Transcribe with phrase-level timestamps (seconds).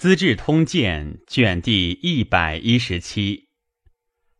[0.00, 3.50] 资治通鉴》卷第一百一十七，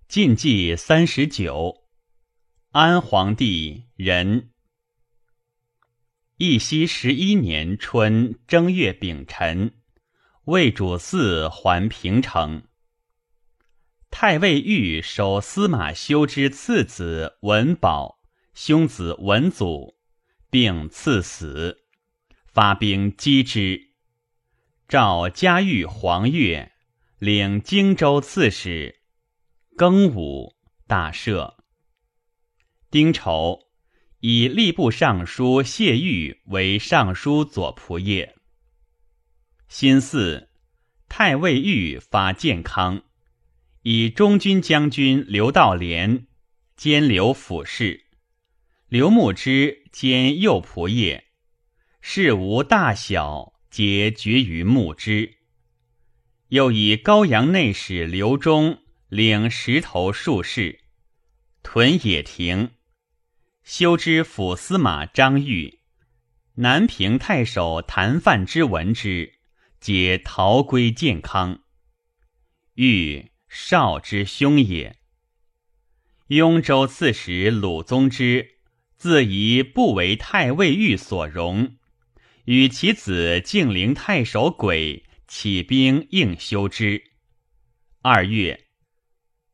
[0.09, 1.85] 晋纪三十九，
[2.71, 4.53] 安皇帝仁。
[6.39, 9.75] 义熙十一年春正月丙辰，
[10.45, 12.63] 魏主嗣还平城。
[14.11, 18.19] 太尉豫守司马修之次子文保，
[18.55, 19.99] 兄子文祖，
[20.49, 21.83] 并赐死，
[22.47, 23.90] 发兵击之。
[24.91, 26.73] 召嘉裕黄岳，
[27.21, 29.03] 领荆州刺史。
[29.79, 30.57] 庚午，
[30.89, 31.55] 大赦。
[32.91, 33.69] 丁丑，
[34.19, 38.35] 以吏部尚书谢玉为尚书左仆射。
[39.69, 40.49] 辛巳，
[41.09, 43.05] 太尉豫发建康，
[43.83, 46.27] 以中军将军刘道廉
[46.75, 48.07] 兼留府事，
[48.89, 51.23] 刘牧之兼右仆射，
[52.01, 53.60] 事无大小。
[53.71, 55.37] 皆决于牧之。
[56.49, 60.81] 又以高阳内史刘忠领石头术士，
[61.63, 62.71] 屯野亭，
[63.63, 65.79] 修之府司马张玉、
[66.55, 69.35] 南平太守谭范之闻之，
[69.81, 71.61] 皆逃归建康。
[72.75, 74.97] 玉少之兄也。
[76.29, 78.59] 雍州刺史鲁宗之
[78.97, 81.77] 自疑不为太尉御所容。
[82.51, 87.05] 与其子敬陵太守轨起兵应修之。
[88.03, 88.67] 二月，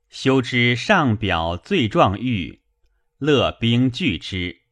[0.09, 2.61] 修之上表罪状谕，
[3.19, 4.63] 乐兵拒之。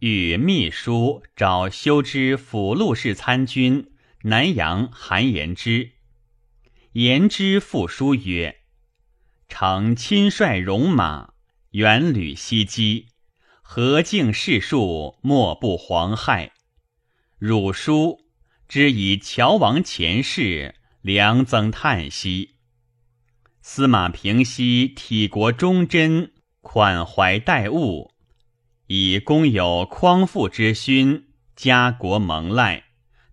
[0.00, 3.92] 与秘书找修之辅录事参军
[4.24, 5.92] 南阳韩延之，
[6.92, 8.60] 言之复书曰
[9.48, 11.32] ：“承亲率戎马，
[11.70, 13.06] 远旅西击，
[13.62, 16.52] 何敬士庶，莫不惶害。”
[17.38, 18.20] 汝书
[18.66, 22.54] 之以乔王前世，良增叹息。
[23.60, 26.32] 司马平西体国忠贞，
[26.62, 28.10] 款怀待物，
[28.86, 32.84] 以公有匡复之勋，家国蒙赖，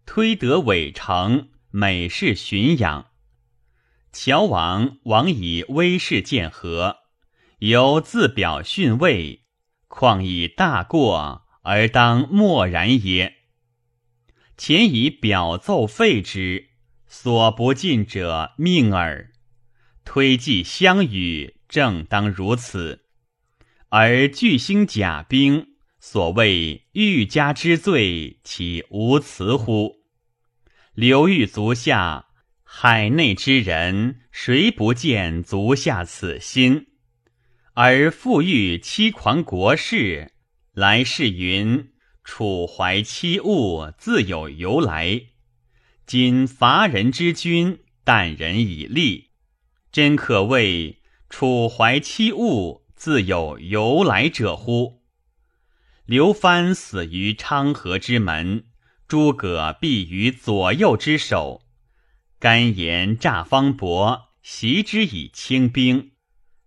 [0.06, 3.08] 推得伟成，美事驯养。
[4.12, 6.98] 乔王王以威势见和，
[7.60, 9.46] 犹自表逊位，
[9.88, 13.36] 况以大过而当默然耶？
[14.58, 16.70] 前以表奏废之，
[17.08, 19.32] 所不尽者命耳。
[20.06, 23.06] 推计相与，正当如此。
[23.90, 25.68] 而巨星甲兵，
[26.00, 29.98] 所谓欲加之罪，岂无辞乎？
[30.94, 32.28] 刘裕足下，
[32.64, 36.88] 海内之人，谁不见足下此心？
[37.74, 40.34] 而复欲欺狂国事，
[40.74, 41.93] 来世云。
[42.24, 45.24] 楚怀七物自有由来，
[46.06, 49.32] 今伐人之君，啖人以利，
[49.92, 55.02] 真可谓楚怀七物自有由来者乎？
[56.06, 58.68] 刘藩死于昌河之门，
[59.08, 61.62] 诸葛毙于左右之手。
[62.40, 66.12] 甘言诈方伯，袭之以轻兵，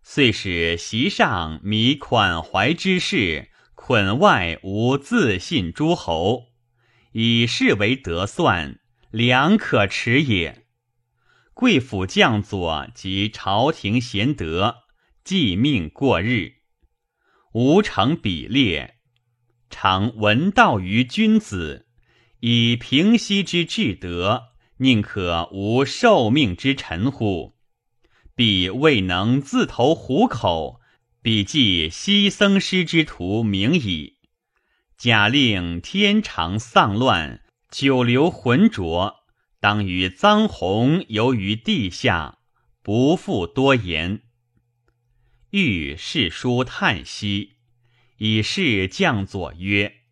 [0.03, 3.51] 遂使席上迷款怀之事。
[3.89, 6.49] 捆外无自信诸侯，
[7.13, 8.81] 以是为得算，
[9.13, 10.67] 良可耻也。
[11.55, 14.79] 贵府将佐及朝廷贤德，
[15.23, 16.55] 继命过日，
[17.53, 18.97] 无成比列，
[19.71, 21.87] 常闻道于君子，
[22.41, 24.47] 以平息之至德，
[24.79, 27.55] 宁可无受命之臣乎？
[28.35, 30.81] 必未能自投虎口。
[31.27, 34.19] 笔记西僧师之徒名矣。
[34.97, 39.25] 假令天长丧乱，久留浑浊，
[39.59, 42.39] 当与臧洪游于地下，
[42.81, 44.23] 不复多言。
[45.51, 47.57] 欲世书叹息，
[48.19, 50.03] 以示将佐曰：“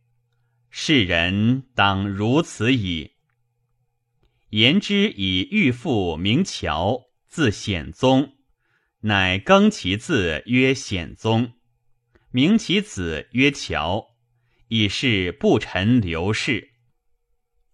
[0.68, 3.12] 世人当如此矣。”
[4.50, 8.32] 言之以欲父名乔，字显宗。
[9.06, 11.52] 乃更其字曰显宗，
[12.30, 14.06] 名其子曰乔，
[14.68, 16.70] 以示不臣刘氏。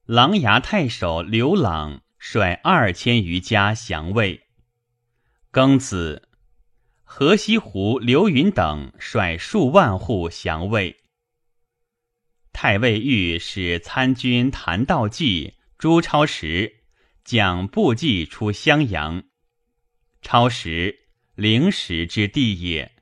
[0.07, 4.49] 琅琊太守刘朗率二千余家降魏。
[5.53, 6.29] 庚子，
[7.05, 10.97] 河西湖刘云等率数万户降魏。
[12.53, 16.81] 太尉御史参军谭道济、朱超时
[17.23, 19.23] 将部骑出襄阳，
[20.23, 21.00] 超时。
[21.41, 22.93] 灵石之地也。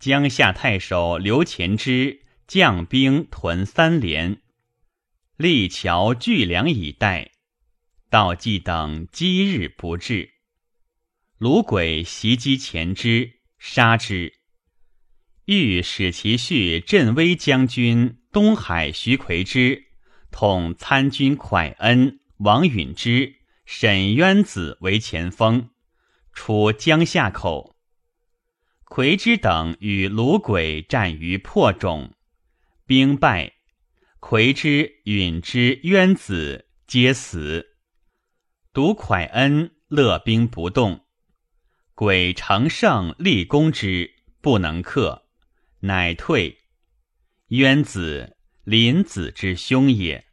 [0.00, 4.42] 江夏太守刘虔之将兵屯三连，
[5.36, 7.30] 立桥聚粮以待。
[8.08, 10.32] 道济等积日不至。
[11.38, 14.34] 卢鬼袭击前之，杀之。
[15.44, 19.84] 欲使其婿镇威将军东海徐奎之
[20.32, 23.36] 统参军蒯恩、王允之、
[23.66, 25.70] 沈渊子为前锋，
[26.32, 27.76] 出江夏口。
[28.84, 32.12] 魁之等与卢鬼战于破冢，
[32.86, 33.52] 兵败，
[34.18, 37.76] 魁之、允之、渊子皆死，
[38.72, 41.06] 独蒯恩乐兵不动。
[41.94, 45.28] 鬼乘胜立功之，不能克，
[45.80, 46.58] 乃退。
[47.48, 50.26] 渊子林子之兄也。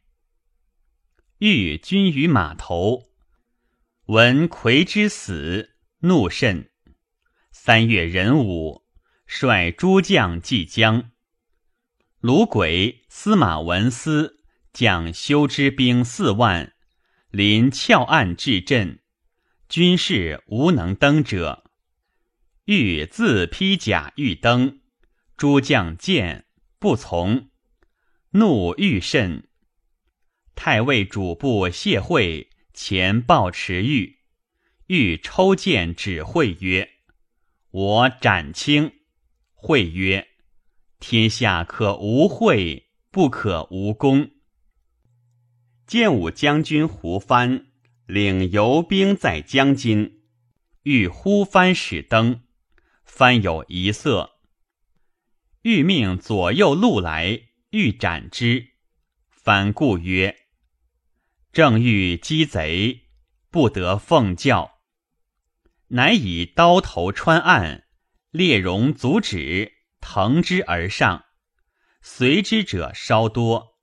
[1.38, 3.10] 欲军于码头，
[4.06, 6.70] 闻魁之死，怒甚。
[7.50, 8.84] 三月壬午，
[9.26, 11.10] 率诸将济江。
[12.20, 16.72] 鲁鬼、司马文思将修之兵四万，
[17.30, 19.00] 临峭岸至阵。
[19.68, 21.70] 军士无能登者，
[22.64, 24.80] 欲自披甲欲登，
[25.36, 26.46] 诸将见
[26.78, 27.50] 不从，
[28.30, 29.48] 怒欲甚。
[30.54, 34.17] 太尉主簿谢惠前报持欲，
[34.88, 36.90] 欲抽剑指惠曰
[37.70, 38.92] ：“我斩卿。”
[39.54, 40.28] 惠曰
[41.00, 44.30] ：“天下可无惠，不可无功。”
[45.86, 47.64] 建武将军胡藩。
[48.06, 50.22] 领游兵在江津，
[50.84, 52.40] 欲呼帆使登，
[53.04, 54.38] 帆有一色，
[55.60, 58.68] 欲命左右路来，欲斩之。
[59.28, 60.34] 番故曰
[61.52, 63.08] ：“正欲击贼，
[63.50, 64.76] 不得奉教。”
[65.88, 67.86] 乃以刀头穿岸，
[68.30, 71.24] 列戎阻止，腾之而上，
[72.02, 73.78] 随之者稍多。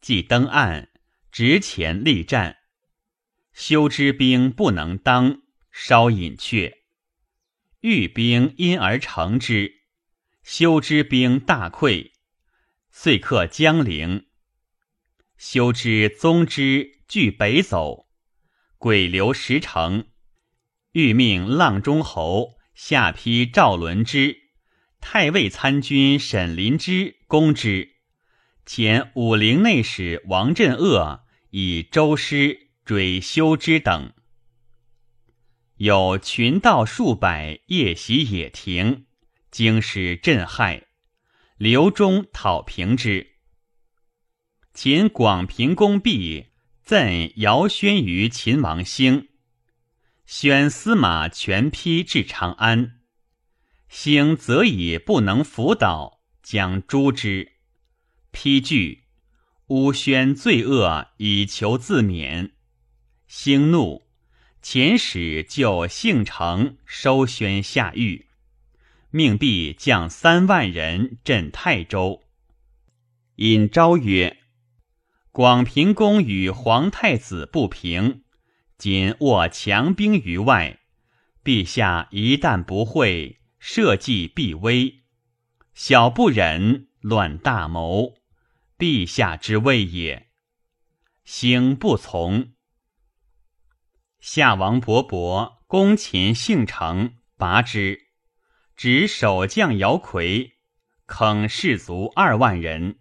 [0.00, 0.90] 即登岸，
[1.30, 2.56] 直前力战。
[3.52, 6.78] 修之兵不能当，稍隐却。
[7.80, 9.82] 欲兵因而成之，
[10.42, 12.10] 修之兵大溃，
[12.90, 14.26] 遂克江陵。
[15.38, 18.08] 修之宗之据北走，
[18.78, 20.08] 鬼留石城。
[20.92, 24.36] 欲命阆中侯下邳赵伦之、
[25.00, 27.96] 太尉参军沈林之攻之。
[28.64, 32.70] 前武陵内史王镇恶以周师。
[32.82, 34.12] 追修之等，
[35.76, 39.06] 有群盗数百夜袭野亭，
[39.52, 40.86] 惊使震骇。
[41.56, 43.36] 刘忠讨平之。
[44.74, 46.46] 秦广平公毕，
[46.82, 49.28] 赠姚宣于秦王兴，
[50.32, 53.00] 宣司马全批至长安。
[53.88, 57.54] 兴则以不能辅导，将诛之。
[58.30, 59.06] 批惧，
[59.66, 62.52] 诬宣罪恶，以求自免。
[63.26, 64.06] 兴怒，
[64.62, 68.26] 遣使就姓城收宣下狱，
[69.10, 72.22] 命必将三万人镇泰州。
[73.34, 74.38] 引昭曰
[75.32, 78.22] ：“广平公与皇太子不平，
[78.80, 80.80] 今握强兵于外，
[81.44, 85.02] 陛下一旦不会，社稷必危。
[85.74, 88.14] 小不忍，乱大谋，
[88.78, 90.30] 陛下之谓也。”
[91.26, 92.54] 兴不从。
[94.18, 98.06] 夏王勃勃攻秦幸城，拔之，
[98.74, 100.52] 执守将姚逵，
[101.04, 102.98] 坑士卒二万人。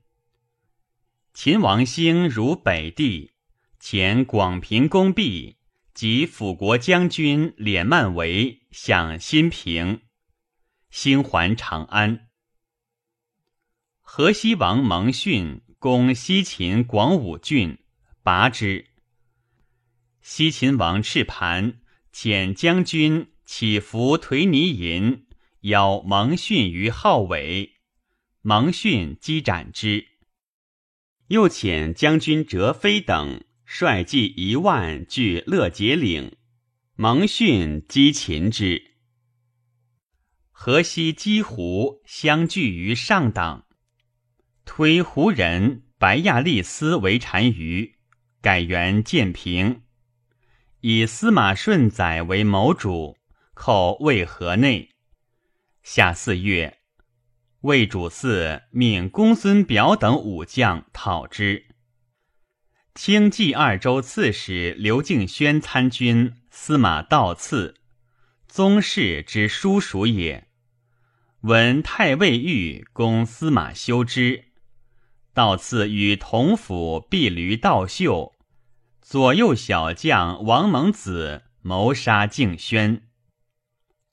[1.33, 3.31] 秦王兴如北地，
[3.79, 5.55] 前广平公毕，
[5.99, 9.99] 及辅国将军敛曼为向新平，
[10.89, 12.29] 兴还长安。
[13.99, 17.79] 河西王蒙逊攻西秦广武郡，
[18.23, 18.91] 拔之。
[20.21, 21.81] 西秦王赤盘
[22.13, 25.27] 遣将军起伏颓泥银，
[25.63, 27.73] 邀蒙逊于号尾，
[28.41, 30.07] 蒙逊击斩之。
[31.27, 36.35] 又遣将军哲飞等率骑一万据乐节岭，
[36.95, 38.95] 蒙逊击秦之。
[40.49, 43.67] 河西击胡相聚于上党，
[44.65, 47.93] 推胡人白亚利斯为单于，
[48.41, 49.83] 改元建平。
[50.81, 53.17] 以司马顺载为谋主，
[53.53, 54.89] 寇魏河内。
[55.83, 56.79] 夏四月，
[57.61, 61.67] 魏主嗣命公孙表等武将讨之。
[63.01, 67.75] 清冀二州刺史刘敬轩参军司马道次，
[68.45, 70.49] 宗室之叔属也。
[71.43, 74.49] 闻太尉御攻司马修之，
[75.33, 78.33] 道次与同府婢驴道秀。
[79.01, 83.03] 左右小将王蒙子谋杀敬轩，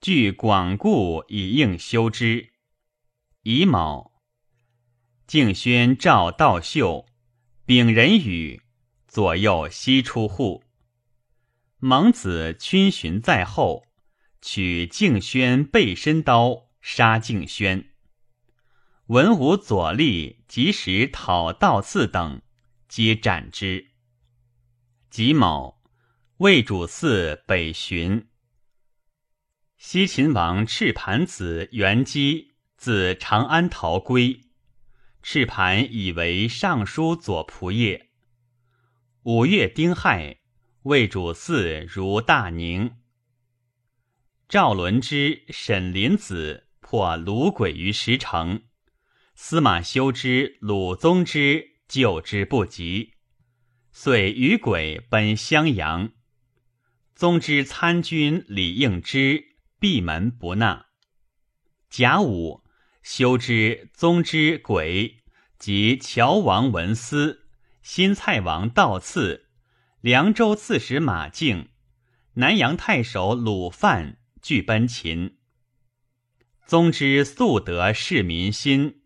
[0.01, 2.51] 据广固以应修之。
[3.43, 4.13] 乙卯，
[5.27, 7.07] 敬轩召道秀，
[7.65, 8.63] 丙人语，
[9.17, 10.63] 左右悉出户。
[11.79, 13.87] 蒙子群寻在后，
[14.43, 17.93] 取敬轩背身刀杀敬轩。
[19.07, 22.43] 文武左吏及时讨道次等，
[22.91, 23.87] 皆斩之。
[25.09, 25.81] 己卯，
[26.37, 28.29] 魏主嗣北巡。
[29.79, 34.43] 西秦王赤盘子元基自长安逃归，
[35.23, 38.06] 赤盘以为尚书左仆射。
[39.29, 40.39] 五月丁亥，
[40.85, 42.93] 魏主嗣如大宁。
[44.49, 48.63] 赵伦之、沈林子破鲁鬼于石城。
[49.35, 53.15] 司马修之、鲁宗之救之不及，
[53.91, 56.13] 遂与鬼奔襄阳。
[57.17, 60.87] 宗之参军李应之闭门不纳。
[61.91, 62.63] 甲午，
[63.03, 65.25] 修之、宗之、鬼
[65.59, 67.46] 及乔王文思、
[67.89, 69.47] 新蔡王道次、
[70.01, 71.69] 凉州刺史马敬、
[72.33, 75.39] 南阳太守鲁范俱奔秦。
[76.67, 79.03] 宗之素得市民心。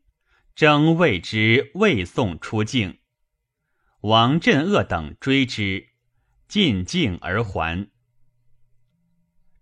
[0.55, 3.01] 征谓之魏宋出境，
[4.01, 5.91] 王镇恶等追之，
[6.49, 7.91] 进境而还。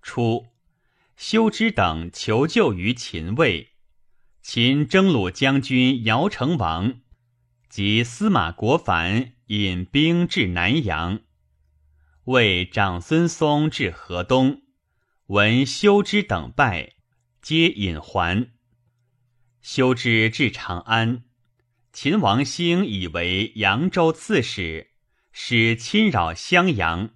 [0.01, 0.47] 初，
[1.17, 3.73] 修之等求救于秦魏，
[4.43, 7.01] 秦征虏将军姚成王
[7.69, 11.21] 及司马国凡引兵至南阳，
[12.25, 14.63] 为长孙嵩至河东，
[15.27, 16.95] 闻修之等败，
[17.43, 18.51] 皆引还。
[19.61, 21.25] 修之至长安，
[21.93, 24.93] 秦王兴以为扬州刺史，
[25.31, 27.11] 使侵扰襄阳。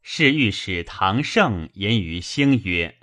[0.00, 2.98] 是御史唐盛言于兴曰：“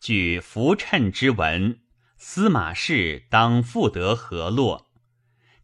[0.00, 1.80] 据浮谶之文，
[2.18, 4.89] 司马氏当复得河洛。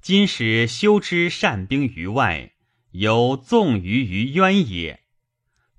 [0.07, 2.53] 今使修之善兵于外，
[2.93, 5.01] 犹纵于于渊也。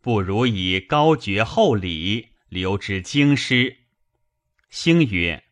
[0.02, 3.78] 不如以高爵厚礼，留之京师。”
[4.70, 5.46] 兴曰。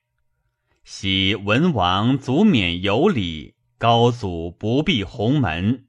[0.84, 5.86] 昔文王祖免有礼，高祖不避鸿门。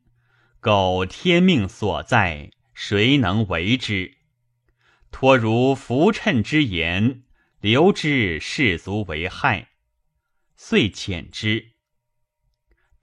[0.61, 4.19] 苟天命所在，谁能为之？
[5.11, 7.25] 托如浮谶之言，
[7.61, 9.71] 留之士卒为害，
[10.57, 11.73] 遂遣之。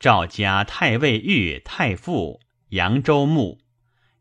[0.04, 2.42] 赵家太尉御太傅
[2.72, 3.62] 扬州牧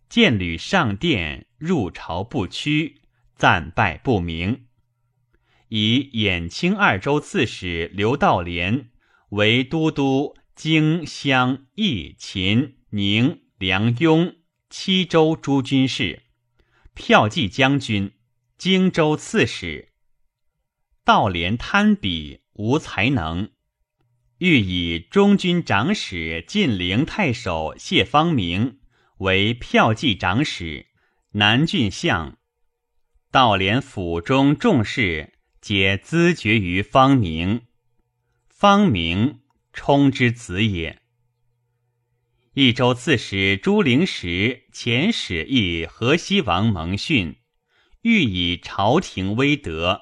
[0.09, 3.01] 见吕上殿，入朝不趋，
[3.35, 4.67] 赞拜不明。
[5.71, 8.91] 以兖青二州刺史刘道廉
[9.31, 14.37] 为都督荆襄益秦宁梁雍
[14.71, 16.23] 七州诸军事，
[16.95, 18.13] 骠骑将军，
[18.57, 19.89] 荆州刺史。
[21.05, 23.51] 道廉贪鄙，无才能，
[24.45, 28.81] 欲以中军长史晋陵太守谢方明
[29.19, 30.89] 为骠骑长史、
[31.35, 32.37] 南郡相。
[33.31, 35.35] 道连府中重事。
[35.61, 37.61] 皆咨决于方明，
[38.49, 41.01] 方明冲之子也。
[42.55, 47.37] 益州刺史朱灵时遣使议河西王蒙逊，
[48.01, 50.02] 欲以朝廷威德。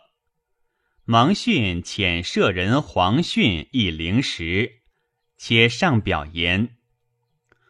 [1.12, 4.82] 蒙逊遣舍人黄逊以灵时，
[5.36, 6.76] 且上表言：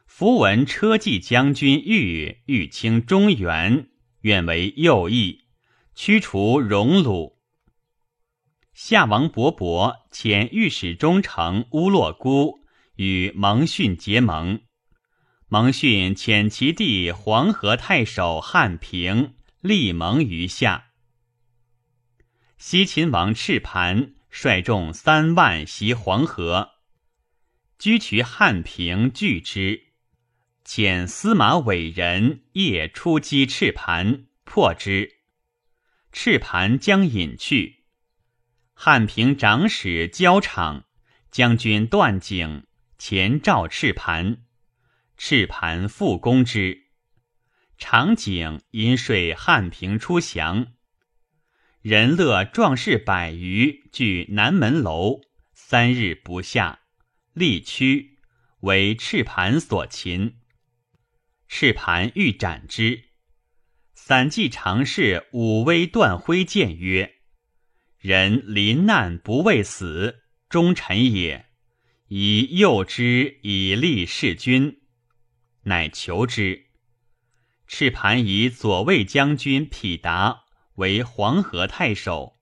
[0.06, 3.88] 符文车骑将军玉欲清中原，
[4.20, 5.44] 愿为右翼，
[5.94, 7.36] 驱除戎虏。
[8.74, 12.66] 夏王勃勃遣御史中丞乌洛孤
[12.96, 14.60] 与蒙逊结盟，
[15.48, 19.32] 蒙逊遣其弟黄河太守汉平
[19.62, 20.89] 立盟于夏。
[22.62, 26.72] 西秦王赤盘率众三万袭黄河，
[27.78, 29.84] 居渠汉平拒之，
[30.62, 35.20] 遣司马伟人夜出击赤盘，破之。
[36.12, 37.86] 赤盘将引去。
[38.74, 40.84] 汉平长史焦场
[41.30, 42.66] 将军段景
[42.98, 44.42] 前召赤盘，
[45.16, 46.88] 赤盘复攻之。
[47.78, 50.74] 场景因说汉平出降，
[51.82, 55.22] 人乐壮士百余据南门楼，
[55.54, 56.80] 三日不下，
[57.32, 58.18] 力屈，
[58.60, 60.36] 为赤盘所擒。
[61.48, 63.04] 赤盘欲斩之，
[63.94, 67.14] 散骑常侍武威段辉谏曰。
[67.98, 71.46] 人临难不畏死，忠臣也。
[72.08, 74.82] 以诱之以立事君。
[75.62, 76.66] 乃求之。
[77.66, 80.44] 赤盘以左卫将军匹达
[80.80, 82.38] 为黄河太守，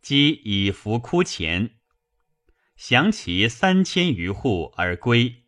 [0.00, 1.70] 即以服哭前，
[2.76, 5.42] 降其三千余户而归。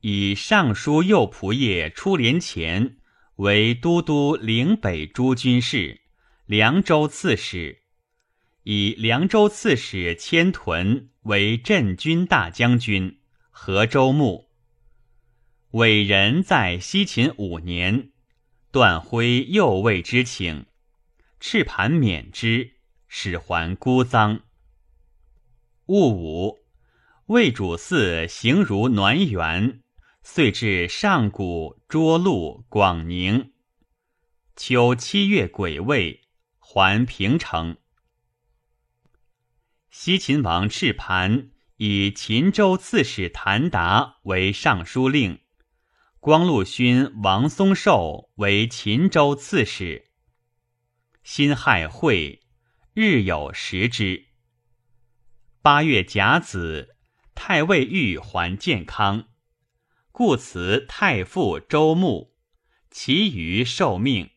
[0.00, 2.98] 以尚书右仆射出连前
[3.36, 6.02] 为都督岭北诸军事、
[6.44, 7.84] 凉州刺史。
[8.64, 13.18] 以凉州刺史千屯为镇军大将军、
[13.50, 14.50] 河州牧。
[15.70, 18.10] 伟人在西秦五年，
[18.70, 20.66] 段辉右卫之请，
[21.40, 22.72] 赤盘免之，
[23.06, 24.42] 使还孤臧。
[25.86, 26.58] 戊午，
[27.26, 29.82] 魏主嗣行如暖园，
[30.22, 33.52] 遂至上谷、涿鹿、广宁。
[34.56, 36.22] 秋七月癸未，
[36.58, 37.76] 还平城。
[39.90, 45.40] 西秦王赤盘以秦州刺史谭达为尚书令，
[46.18, 50.07] 光禄勋王松寿为秦州刺史。
[51.30, 52.40] 辛亥会，
[52.94, 54.28] 日有食之。
[55.60, 56.96] 八月甲子，
[57.34, 59.28] 太尉玉还健康，
[60.10, 62.34] 故辞太傅周穆，
[62.90, 64.30] 其余受命，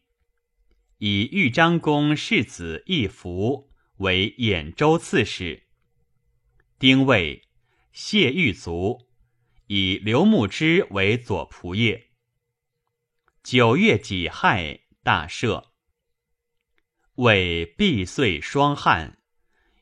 [0.98, 3.72] 以豫章公世子义福。
[4.00, 5.68] 为兖州刺史。
[6.78, 7.48] 丁未，
[7.94, 9.08] 谢玉卒，
[9.68, 12.10] 以刘牧之为左仆射。
[13.42, 15.71] 九月己亥，大赦。
[17.22, 19.20] 为毕岁霜旱，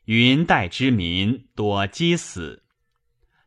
[0.05, 2.63] 云代之民多饥死。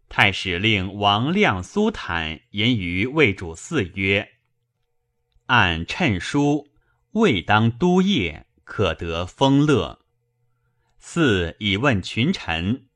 [0.09, 4.31] 太史令王亮、苏坦言于魏主嗣曰
[5.45, 6.71] ：“按谶书，
[7.11, 10.07] 未当都业，可得丰乐。”
[10.99, 12.87] 四以问群臣，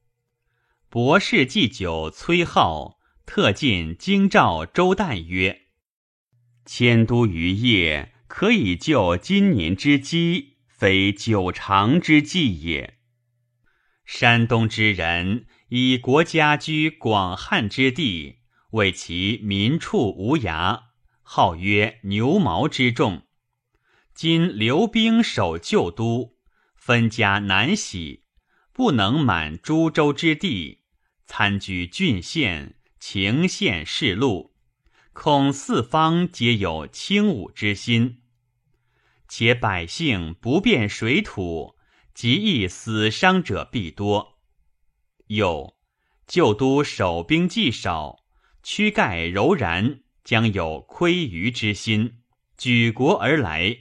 [0.88, 5.60] 博士祭酒崔浩特进京兆周旦曰
[6.64, 12.98] ：“迁都于业，可以救今年之饥，非久长之计也。
[14.04, 18.40] 山东之人以国家居广汉之地，
[18.72, 20.82] 为其民畜无涯，
[21.22, 23.22] 号曰牛毛之众。
[24.14, 26.36] 今留兵守旧都。”
[26.76, 28.22] 分家难徙，
[28.72, 30.82] 不能满诸州之地，
[31.26, 34.54] 参居郡县、情县市路，
[35.14, 38.22] 恐四方皆有轻武之心。
[39.28, 41.76] 且百姓不便水土，
[42.14, 44.38] 极易死伤者必多。
[45.26, 45.76] 又
[46.26, 48.24] 旧都守兵既少，
[48.62, 52.22] 躯盖柔然，将有窥余之心，
[52.56, 53.78] 举国而来，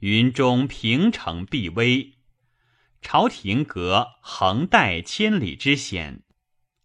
[0.00, 2.14] 云中平城必危。
[3.00, 6.24] 朝廷隔横带千里之险，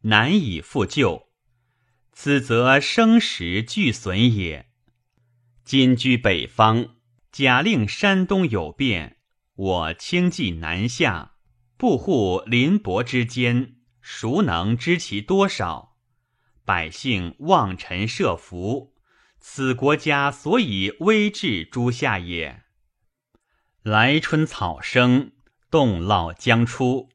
[0.02, 1.30] 难以复救，
[2.12, 4.70] 此则生时俱损也。
[5.66, 6.98] 今居北方，
[7.34, 9.18] 假令山东有变，
[9.56, 11.34] 我轻骑南下，
[11.78, 15.98] 布护邻伯之间，孰能知其多少？
[16.64, 18.94] 百姓望尘设伏，
[19.40, 22.62] 此国家所以危至诸夏也。
[23.82, 25.32] 来春草生。
[25.72, 27.10] 冻涝将出，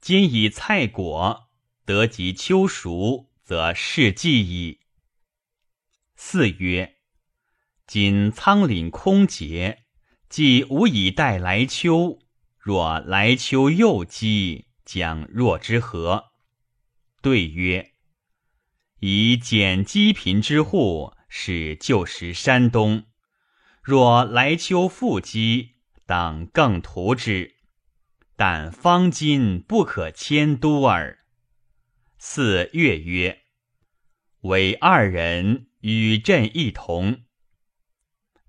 [0.00, 1.48] 今以菜果
[1.84, 4.78] 得及秋熟，则是季矣。
[6.14, 6.97] 四曰：
[7.88, 9.84] 今仓廪空竭，
[10.28, 12.18] 既无以待来秋，
[12.58, 16.24] 若来秋又饥，将若之何？
[17.22, 17.94] 对曰：
[19.00, 23.04] 以减饥贫之户，使旧时山东。
[23.82, 27.54] 若来秋复饥，当更图之。
[28.36, 31.20] 但方今不可迁都耳。
[32.18, 33.44] 四月曰
[34.42, 37.22] ：“唯二人与朕一同。”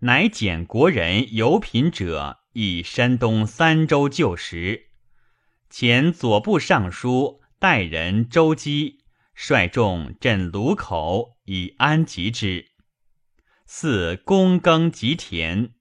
[0.01, 4.91] 乃简国人有品者以山东三州旧时，
[5.69, 12.67] 前左部尚书代人周基率众镇卢口以安吉之。
[13.65, 15.73] 四躬耕及田，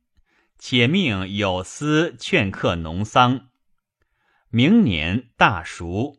[0.59, 3.51] 且命有司劝客农桑。
[4.51, 6.17] 明年大熟，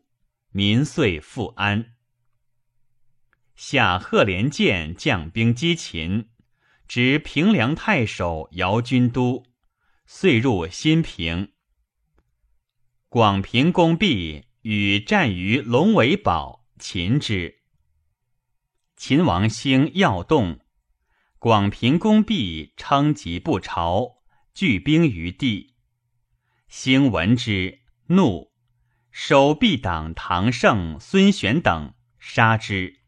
[0.52, 1.96] 民遂复安。
[3.56, 6.30] 下贺连建将兵击秦，
[6.90, 9.46] 执平凉太守、姚军都，
[10.08, 11.54] 遂入新平。
[13.10, 17.60] 广平公毕，与战于龙尾堡，擒之。
[18.96, 20.62] 秦王兴要动，
[21.38, 24.24] 广平公毕称疾不朝，
[24.56, 25.76] 聚兵于地。
[26.70, 27.82] 兴闻之。
[28.08, 28.52] 怒，
[29.12, 33.02] 守必党唐胜、孙玄等杀之。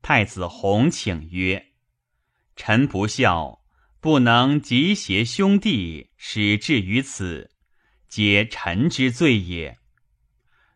[0.00, 1.66] 太子弘请曰
[2.56, 3.62] ：“臣不孝，
[4.00, 7.50] 不能集携兄弟，使至于此，
[8.08, 9.78] 皆臣之罪也。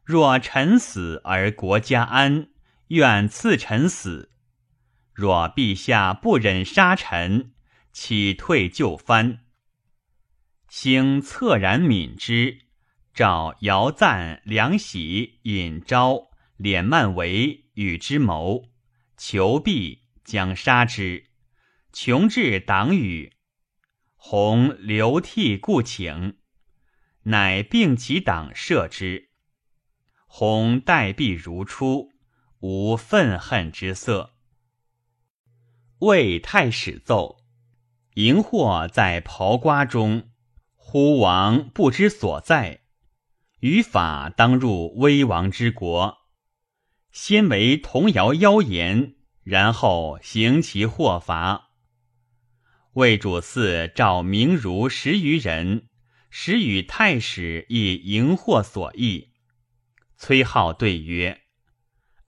[0.05, 2.49] 若臣死而国家安，
[2.89, 4.29] 愿赐臣死；
[5.13, 7.53] 若陛下不忍杀臣，
[7.93, 9.41] 岂退就藩？”
[10.69, 12.59] 兴恻然悯之，
[13.15, 18.69] 召姚赞、梁喜、尹昭、敛曼为与之谋，
[19.17, 21.27] 求必，将杀之。
[21.97, 23.35] 穷至党羽，
[24.17, 26.39] 弘流涕故请，
[27.23, 29.31] 乃并其党射之。
[30.27, 32.11] 弘待毙如初，
[32.59, 34.33] 无愤恨之色。
[36.01, 37.45] 魏太史奏：
[38.15, 40.31] 荧惑在刨瓜中。
[40.75, 42.81] 忽王不知所在，
[43.61, 46.19] 于法当入威王之国，
[47.13, 51.64] 先为童谣妖言，然后行其祸罚。
[52.95, 55.89] 魏主嗣召明儒十余人，
[56.31, 59.31] 使与太史以荧惑所议。
[60.17, 61.43] 崔浩对曰：“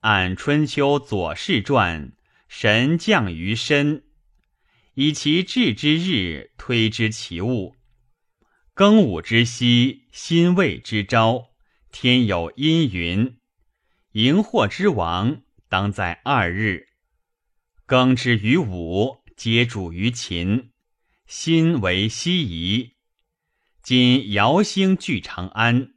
[0.01, 2.11] 按春秋左氏传，
[2.49, 4.03] 神降于身，
[4.95, 7.75] 以其至之日推之其物。”
[8.75, 11.51] 庚午之夕，辛未之朝，
[11.93, 13.37] 天有阴云。
[14.11, 16.87] 荧惑之王，当在二日。
[17.87, 20.71] 庚之于午，皆主于秦。
[21.27, 22.95] 心为西夷。
[23.83, 25.93] 今爻星聚长安，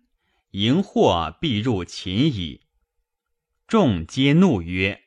[0.51, 2.67] 荧惑必入秦矣。
[3.67, 5.05] 众皆怒曰：“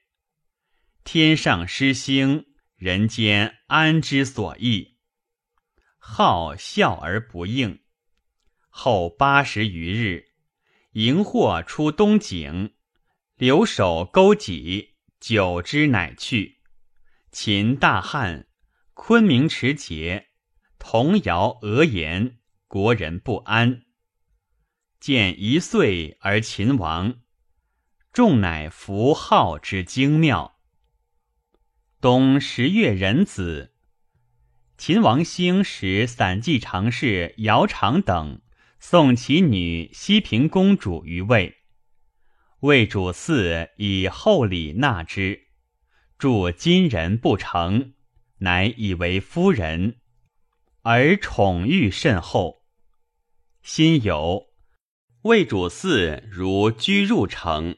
[1.05, 4.95] 天上失星，人间安之所意？”
[5.99, 7.81] 好笑而不应。
[8.69, 10.29] 后八十余日，
[10.93, 12.73] 荧惑出东井，
[13.35, 16.62] 留守勾稽，久之乃去。
[17.33, 18.45] 秦大旱，
[18.93, 20.27] 昆明持节，
[20.77, 23.85] 童谣讹言，国人不安。
[24.99, 27.21] 见一岁而秦亡，
[28.11, 30.59] 众乃服号之精妙。
[31.99, 33.73] 冬十月壬子。
[34.77, 38.43] 秦王兴使散骑常侍姚常等
[38.79, 41.57] 送其女西平公主于魏，
[42.59, 45.42] 魏主嗣以厚礼纳之，
[46.23, 47.95] 助金人不成，
[48.37, 49.97] 乃以为夫人，
[50.81, 52.63] 而宠遇甚厚。
[53.61, 54.47] 辛有
[55.23, 57.75] 魏主嗣如居入城，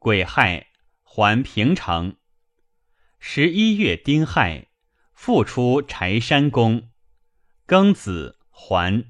[0.00, 0.66] 癸亥
[1.04, 2.16] 还平城。
[3.20, 4.66] 十一月丁亥。
[5.12, 6.90] 复出柴山宫，
[7.68, 9.04] 庚子还。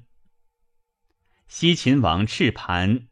[1.47, 3.07] 西秦王赤盘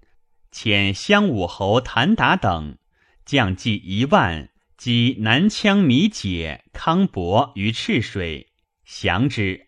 [0.52, 2.78] 遣襄武侯谭达等
[3.26, 4.52] 将计一万
[4.84, 8.52] 击南羌米解康伯于赤水，
[8.84, 9.68] 降之。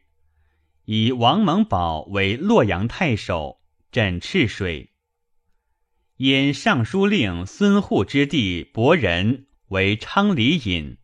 [0.83, 3.61] 以王蒙宝为洛阳太守，
[3.93, 4.91] 镇赤水。
[6.17, 10.97] 因尚书令孙护之弟伯仁为昌黎尹。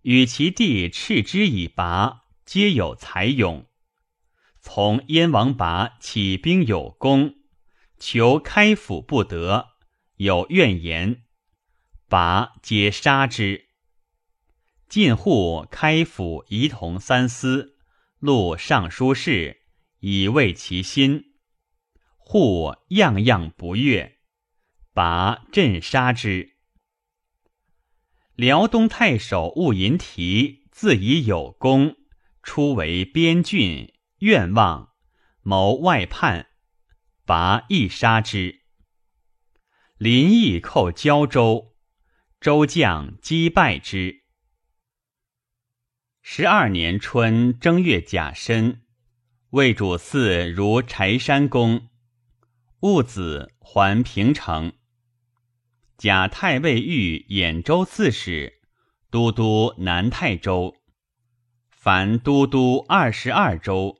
[0.00, 3.66] 与其弟斥之以拔，皆有才勇。
[4.62, 7.34] 从燕王拔起兵有功，
[7.98, 9.72] 求开府不得，
[10.16, 11.25] 有怨言，
[12.08, 13.66] 拔皆杀之。
[14.88, 17.76] 晋户开府仪同三司，
[18.20, 19.62] 录尚书事，
[19.98, 21.34] 以慰其心。
[22.16, 24.18] 户样样不悦，
[24.92, 26.54] 拔镇杀之。
[28.36, 31.96] 辽东太守务银提自以有功，
[32.44, 34.90] 初为边郡，愿望
[35.42, 36.50] 谋外叛，
[37.24, 38.60] 拔亦杀之。
[39.98, 41.75] 林毅寇胶州，
[42.46, 44.22] 周将击败之。
[46.22, 48.82] 十二年春正月甲申，
[49.50, 51.88] 魏主嗣如柴山公，
[52.82, 54.74] 戊子还平城。
[55.98, 58.60] 假太尉御兖州刺史，
[59.10, 60.76] 都督南泰州，
[61.68, 63.98] 凡都督二十二州，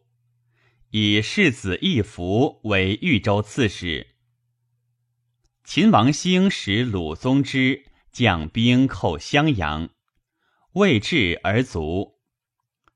[0.91, 4.15] 以世子义福为豫州刺史。
[5.65, 7.85] 秦王兴使鲁宗之
[8.17, 9.91] 将兵寇襄阳，
[10.73, 12.19] 未至而卒。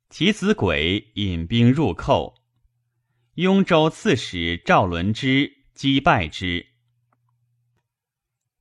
[0.08, 2.36] 其子轨引兵入寇，
[3.34, 6.68] 雍州刺史赵伦之击败之。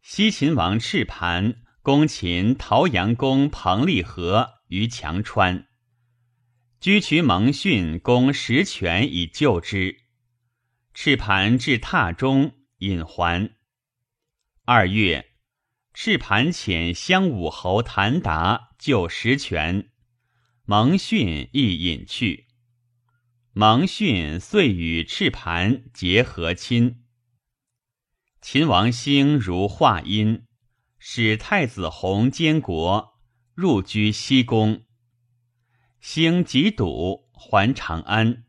[0.01, 5.65] 西秦王赤盘攻秦陶阳公彭立和于强川，
[6.81, 9.95] 居渠蒙逊攻石泉以救之。
[10.93, 13.55] 赤盘至榻中，引还。
[14.65, 15.28] 二月，
[16.01, 19.89] 赤盘遣襄武侯谭达救实权，
[20.63, 22.47] 蒙逊亦隐去。
[23.51, 27.03] 蒙逊遂与赤盘结和亲。
[28.39, 30.45] 秦王兴如华阴，
[30.99, 33.19] 使太子弘监国，
[33.53, 34.85] 入居西宫。
[35.99, 38.45] 兴即堵，还长安。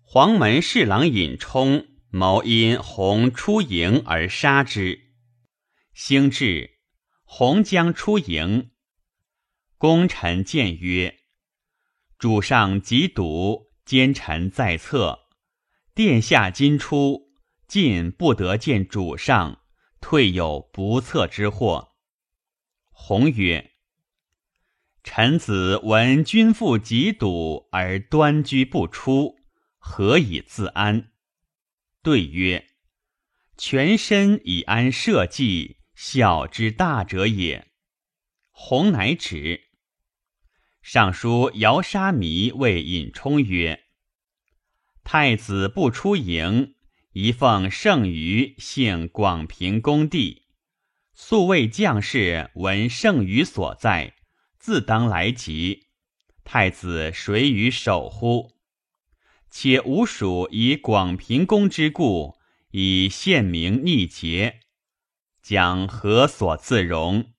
[0.00, 5.03] 黄门侍郎尹冲谋因弘出营而杀之。
[5.94, 6.78] 兴至，
[7.22, 8.72] 洪将出营。
[9.78, 11.20] 功臣谏曰
[12.18, 15.20] ：“主上即堵，奸臣在侧。
[15.94, 17.32] 殿下今出，
[17.68, 19.60] 进不得见主上，
[20.00, 21.94] 退有不测之祸。”
[22.90, 23.72] 洪曰
[25.04, 29.36] ：“臣子闻君父疾堵而端居不出。”
[29.78, 31.12] 何以自安？
[32.02, 32.66] 对曰
[33.58, 37.68] ：“全身以安社稷，孝之大者也。”
[38.50, 39.62] 弘乃止。
[40.82, 43.84] 尚书姚沙弥谓尹充曰
[45.02, 46.74] ：“太子不出营，
[47.12, 50.42] 宜奉圣舆，幸广平公地。
[51.14, 54.14] 素谓将士闻圣舆所在，
[54.58, 55.86] 自当来及。
[56.44, 58.52] 太子谁与守乎？”
[59.50, 62.36] 且吾属以广平公之故，
[62.72, 64.60] 以献名逆节，
[65.44, 67.34] 将何所自容？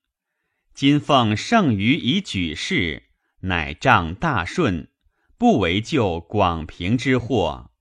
[0.76, 4.92] 今奉圣谕以举事，乃仗大顺，
[5.40, 7.72] 不为救广平之祸。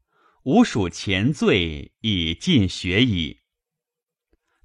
[0.44, 3.40] 吾属前罪，已尽学矣。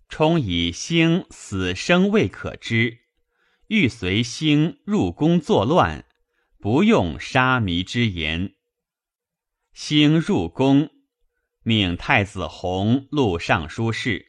[0.08, 3.00] 冲以兴死生未可知，
[3.68, 6.06] 欲随兴入宫作乱，
[6.58, 8.56] 不用杀弥之言。
[9.74, 10.90] 兴入宫，
[11.64, 14.29] 命太子弘录尚书事。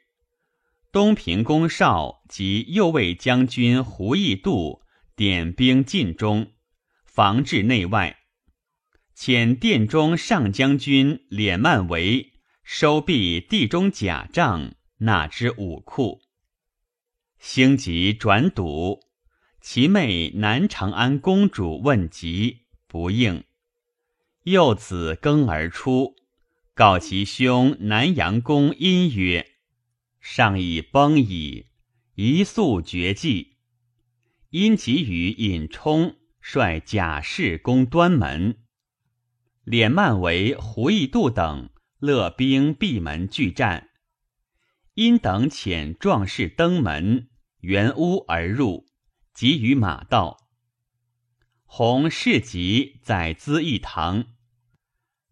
[0.93, 4.83] 东平公少及右卫将军胡义度
[5.15, 6.51] 点兵进中，
[7.05, 8.19] 防治内外。
[9.17, 12.33] 遣殿中上将军敛曼为
[12.65, 16.23] 收闭地中甲帐，纳之武库。
[17.39, 18.99] 兴即转堵，
[19.61, 23.45] 其妹南长安公主问疾，不应。
[24.43, 26.17] 幼子更而出，
[26.75, 29.47] 告其兄南阳公殷曰
[30.21, 31.67] ：“上已崩矣，
[32.15, 33.57] 一速绝迹。”
[34.51, 38.59] 因即与尹冲率甲士攻端门，
[39.65, 43.91] 敛曼为胡义度等勒兵闭门拒战。
[44.95, 47.29] 因等遣壮士登门，
[47.61, 48.87] 圆屋而入，
[49.33, 50.39] 即于马道。
[51.65, 54.35] 弘事急，在资义堂。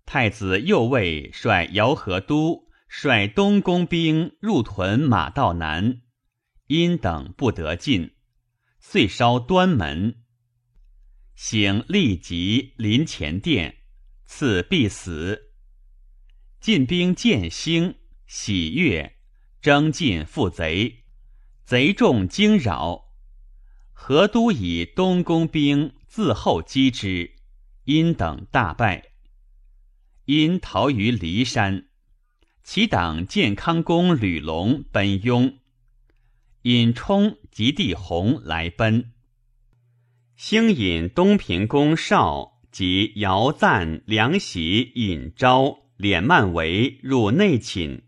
[0.07, 6.01] 太子右卫率姚和都率东宫兵入屯马道南，
[6.67, 8.15] 因等不得进，
[8.81, 10.23] 遂烧端门。
[11.35, 13.77] 醒立即临前殿，
[14.25, 15.53] 赐必死。
[16.61, 17.95] 进兵见兴，
[18.27, 19.17] 喜悦，
[19.61, 21.05] 征进复贼，
[21.65, 23.13] 贼众惊扰。
[23.93, 27.33] 何都以东宫兵自后击之，
[27.85, 29.13] 因等大败。
[30.25, 31.88] 因逃于骊山，
[32.71, 35.57] 其党建康公吕龙奔雍，
[36.61, 39.11] 尹充及弟弘来奔。
[40.37, 48.03] 兴引东平公少及姚赞、梁喜、尹昭、敛曼为入内寝，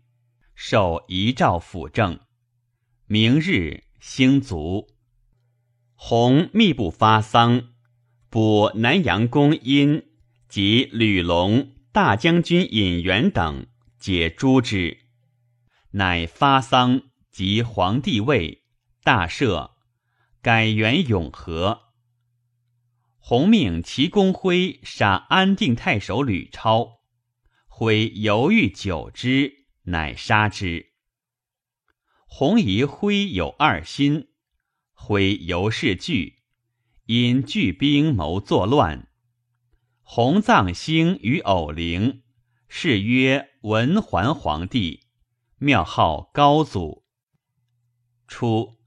[0.53, 2.19] 受遗诏辅政。
[3.07, 4.89] 明日兴卒。
[5.95, 7.63] 弘密不发丧，
[8.29, 10.05] 补南阳公殷
[10.47, 13.65] 及吕龙、大将军尹元等
[14.01, 14.97] 解诛之，
[15.91, 18.63] 乃发丧即皇帝位，
[19.03, 19.73] 大赦，
[20.41, 21.93] 改元永和。
[23.19, 27.01] 弘命齐公辉杀安定太守吕超，
[27.67, 30.93] 辉犹豫久之，乃杀之。
[32.25, 34.29] 弘疑辉有二心。
[34.93, 36.39] 挥尤是惧，
[37.05, 39.07] 因聚兵谋作乱。
[40.01, 42.23] 弘葬兴于偶陵，
[42.67, 45.05] 是曰文桓皇帝，
[45.59, 47.05] 庙号高祖。
[48.27, 48.79] 初，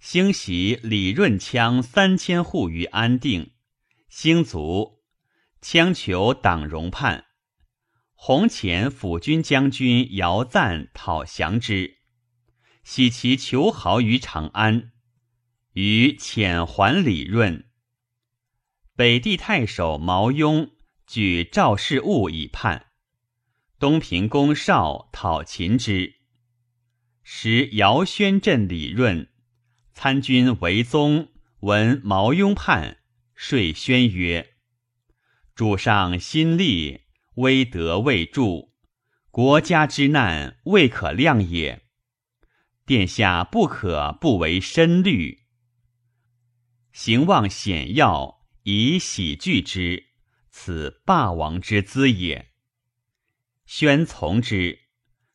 [0.00, 3.52] 兴袭李润羌三千户于安定，
[4.10, 5.00] 兴卒，
[5.62, 7.24] 羌求党戎叛，
[8.12, 11.96] 弘潜辅军将军姚赞讨降之，
[12.84, 14.92] 喜其求豪于长安。
[15.72, 17.64] 于遣还李润，
[18.94, 20.72] 北地太守毛雍
[21.06, 22.87] 举赵氏物以叛，
[23.78, 26.16] 东平公少讨秦之，
[27.22, 29.28] 时姚宣镇李润，
[29.92, 31.28] 参军为宗，
[31.60, 32.98] 闻毛雍叛，
[33.36, 34.54] 遂宣曰
[35.54, 37.02] ：“主上心力，
[37.36, 38.70] 威德未著，
[39.30, 41.84] 国家之难未可量也。
[42.84, 45.44] 殿下不可不为深虑。
[46.90, 50.06] 行望险要，以喜惧之，
[50.50, 52.46] 此霸王之资也。”
[53.68, 54.78] 宣从之。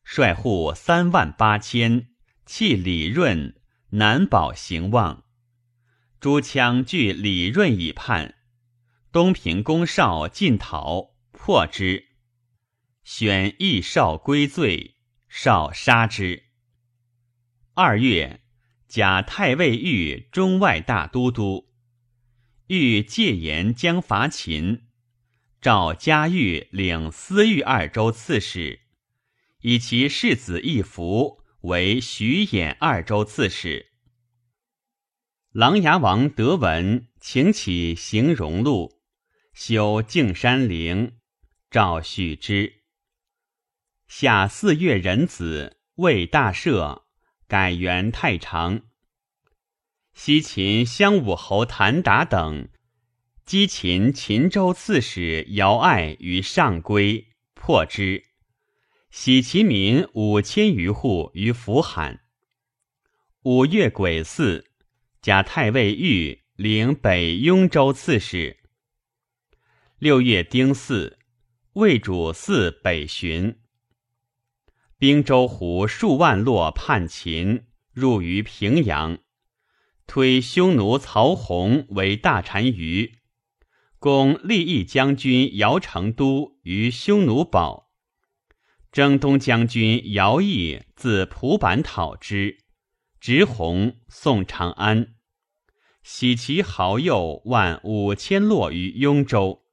[0.02, 2.08] 率户三万八千，
[2.44, 3.54] 弃李润，
[3.90, 5.22] 难保行望。
[6.18, 8.34] 朱羌据李润以叛，
[9.12, 12.08] 东平公少进逃，破之。
[13.04, 14.96] 选义少归罪，
[15.28, 16.42] 少杀之。
[17.74, 18.42] 二月，
[18.88, 21.68] 假太尉御中外大都督，
[22.66, 24.88] 欲戒严将伐秦，
[25.64, 28.80] 召嘉玉领司御二州刺史。
[29.62, 33.86] 以其世子一服为徐兖二州刺史。
[35.52, 39.00] 琅琊王德文，请起行荣禄，
[39.54, 41.16] 修敬山陵，
[41.70, 42.82] 诏许之。
[44.06, 47.04] 下四月壬子，为大赦，
[47.48, 48.82] 改元太常。
[50.12, 52.68] 西秦襄武侯谭达等
[53.46, 58.24] 击秦秦州刺史姚爱于上归，破之。
[59.10, 62.22] 喜其民五千余户于福罕。
[63.42, 64.64] 五月癸巳，
[65.20, 68.60] 假太尉御领北雍州刺史。
[69.98, 71.18] 六月丁巳，
[71.74, 73.58] 魏主祀北巡。
[74.96, 79.18] 兵州胡数万落叛秦，入于平阳，
[80.06, 83.18] 推匈奴曹洪为大单于，
[84.04, 87.90] 攻立义将军姚成都于匈奴堡。
[88.92, 92.58] 征东将军姚毅自蒲坂讨之，
[93.18, 95.14] 直鸿送长安，
[96.02, 99.64] 喜其豪右万五千落于雍州。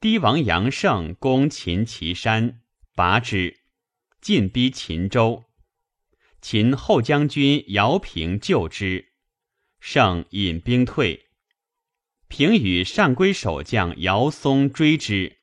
[0.00, 2.62] 堤王杨胜攻秦岐山，
[2.94, 3.60] 拔之，
[4.22, 5.44] 进逼秦州。
[6.40, 9.12] 秦后将军姚平救之，
[9.78, 11.21] 胜引兵退。
[12.32, 15.40] 平与上归守将姚松追之。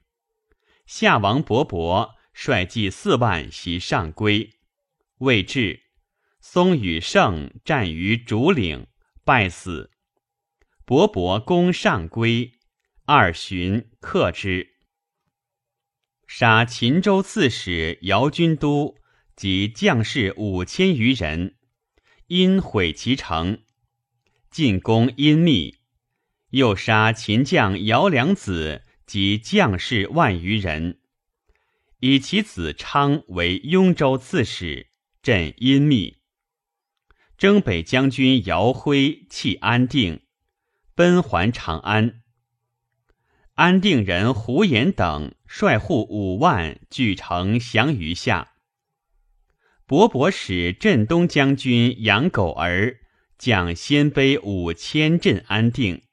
[0.87, 4.55] 夏王勃勃率骑四万袭上归，
[5.19, 5.83] 未至，
[6.41, 8.87] 松与胜战于竹岭，
[9.23, 9.91] 败死。
[10.83, 12.53] 勃勃攻上归，
[13.05, 14.69] 二旬克之，
[16.25, 18.95] 杀秦州刺史姚军都
[19.35, 21.55] 及将士五千余人，
[22.25, 23.61] 因毁其城。
[24.49, 25.78] 进攻阴密，
[26.49, 28.83] 又杀秦将姚良子。
[29.09, 30.99] 及将士万余人，
[31.99, 34.91] 以其子昌为雍州刺史，
[35.23, 36.17] 镇阴密。
[37.35, 40.21] 征北将军姚辉弃安定，
[40.93, 42.21] 奔还长安。
[43.55, 48.53] 安定人胡延等率户五万聚城降于下。
[49.87, 52.99] 勃勃使镇东将军杨狗儿
[53.39, 56.03] 将鲜卑五千镇安定。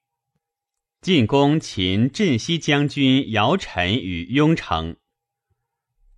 [1.06, 4.96] 进攻秦镇西将军姚晨与雍城，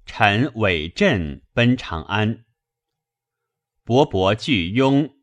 [0.07, 2.46] 臣伪镇奔长安。
[3.85, 5.14] 勃勃拒雍，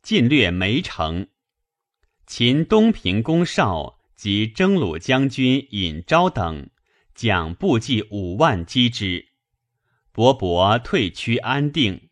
[0.00, 1.28] 进略梅城。
[2.26, 6.70] 秦东平公少及征虏将军尹昭等
[7.14, 9.26] 将部骑五万击之，
[10.14, 12.08] 勃勃退趋安定。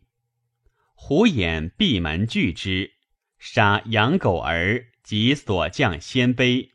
[0.93, 2.91] 胡衍闭门拒之，
[3.39, 6.69] 杀杨狗儿及所将鲜卑。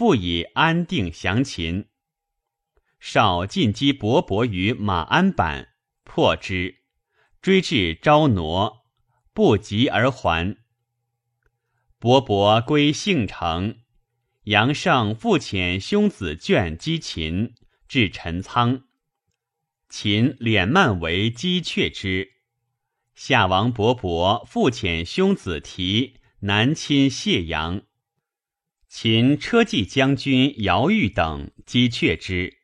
[0.00, 1.90] 复以安定降秦，
[2.98, 5.68] 少进击勃勃于马鞍坂，
[6.04, 6.76] 破之，
[7.42, 8.78] 追至昭挪，
[9.34, 10.56] 不及而还。
[12.00, 13.82] 勃勃归幸城，
[14.44, 17.54] 杨胜复遣兄子卷击秦，
[17.86, 18.84] 至陈仓，
[19.90, 22.26] 秦敛慢为击却之。
[23.14, 27.82] 夏王勃勃复遣兄子提南侵谢阳。
[28.92, 32.58] 秦车骑将军姚玉等击却之。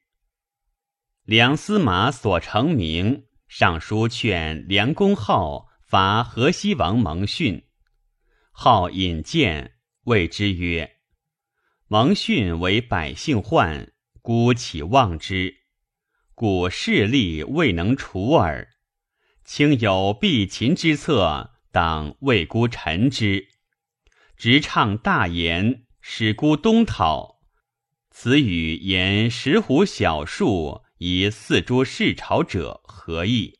[1.23, 7.69] 梁司马所成名，上书劝梁公浩伐河西王蒙逊。
[8.51, 10.97] 浩引荐，谓之曰
[11.87, 15.55] ：“蒙逊为百姓患，孤岂忘之？
[16.35, 18.69] 故势力未能除耳。
[19.45, 23.47] 卿有避秦之策，当未孤臣之。
[24.37, 27.41] 直唱大言。”使孤东讨，
[28.11, 33.59] 此语言石虎小树以四诸世朝者何意？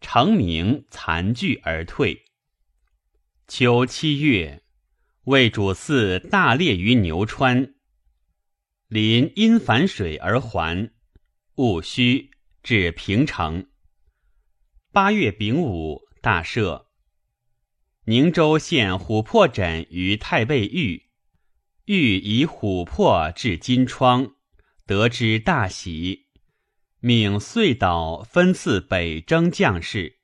[0.00, 2.24] 成名残聚而退。
[3.46, 4.64] 秋七月，
[5.24, 7.74] 魏主嗣大猎于牛川，
[8.88, 10.94] 临阴反水而还，
[11.56, 12.30] 戊戌
[12.62, 13.66] 至平城。
[14.92, 16.86] 八月丙午，大赦。
[18.06, 21.03] 宁州县琥珀枕于太尉玉，
[21.86, 24.32] 欲以琥珀治金疮，
[24.86, 26.28] 得之大喜，
[27.00, 30.20] 命遂岛分赐北征将士。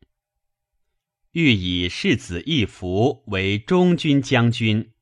[1.33, 4.93] 欲以世子义福为中军将军，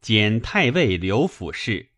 [0.00, 1.90] 兼太尉刘府事。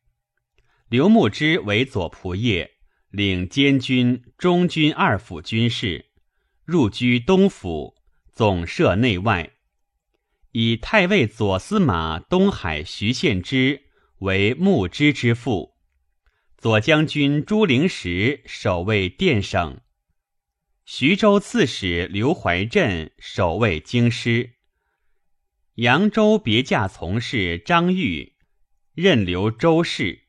[0.89, 2.71] 刘牧之为左仆射，
[3.11, 6.07] 领监军、中军二府军事。
[6.65, 7.97] 入居东府，
[8.33, 9.51] 总摄内外，
[10.53, 13.90] 以太尉左司马东海徐献之
[14.21, 15.77] 为牧之之父，
[16.59, 19.81] 左将军朱灵时守卫殿省，
[20.85, 24.57] 徐州刺史刘怀镇守卫京师，
[25.77, 28.35] 扬州别驾从事张玉
[28.93, 30.27] 任留州事，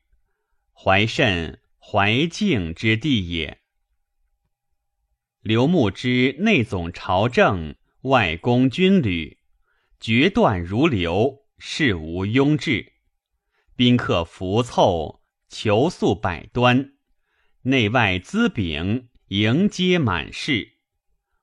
[0.72, 3.60] 怀慎、怀敬之地也。
[5.42, 9.36] 刘牧之内总朝政，外公军旅，
[10.00, 12.91] 决断如流，事无庸置。
[13.76, 16.92] 宾客浮凑，求速百端，
[17.62, 20.78] 内外资禀迎接满室。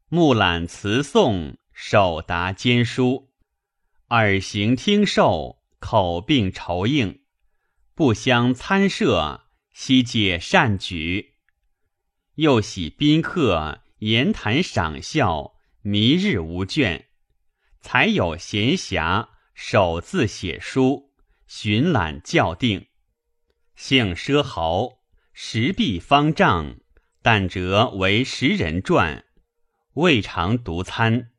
[0.07, 3.29] 目览辞颂，手答兼书，
[4.09, 7.21] 耳行听受，口并酬应，
[7.93, 11.35] 不相参涉，悉皆善举。
[12.35, 13.81] 又喜宾客。
[13.99, 17.07] 言谈赏笑，弥日无倦，
[17.81, 21.08] 才有闲暇，手自写书，
[21.51, 22.85] 寻览校定。
[23.75, 24.99] 性奢豪，
[25.33, 26.77] 石壁方丈，
[27.23, 29.25] 但辄为十人传，
[29.95, 31.31] 未尝独参。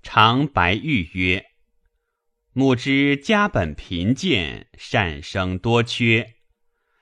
[0.00, 1.44] 常白玉曰
[2.54, 6.34] ：“牧之家本贫贱，善生多缺。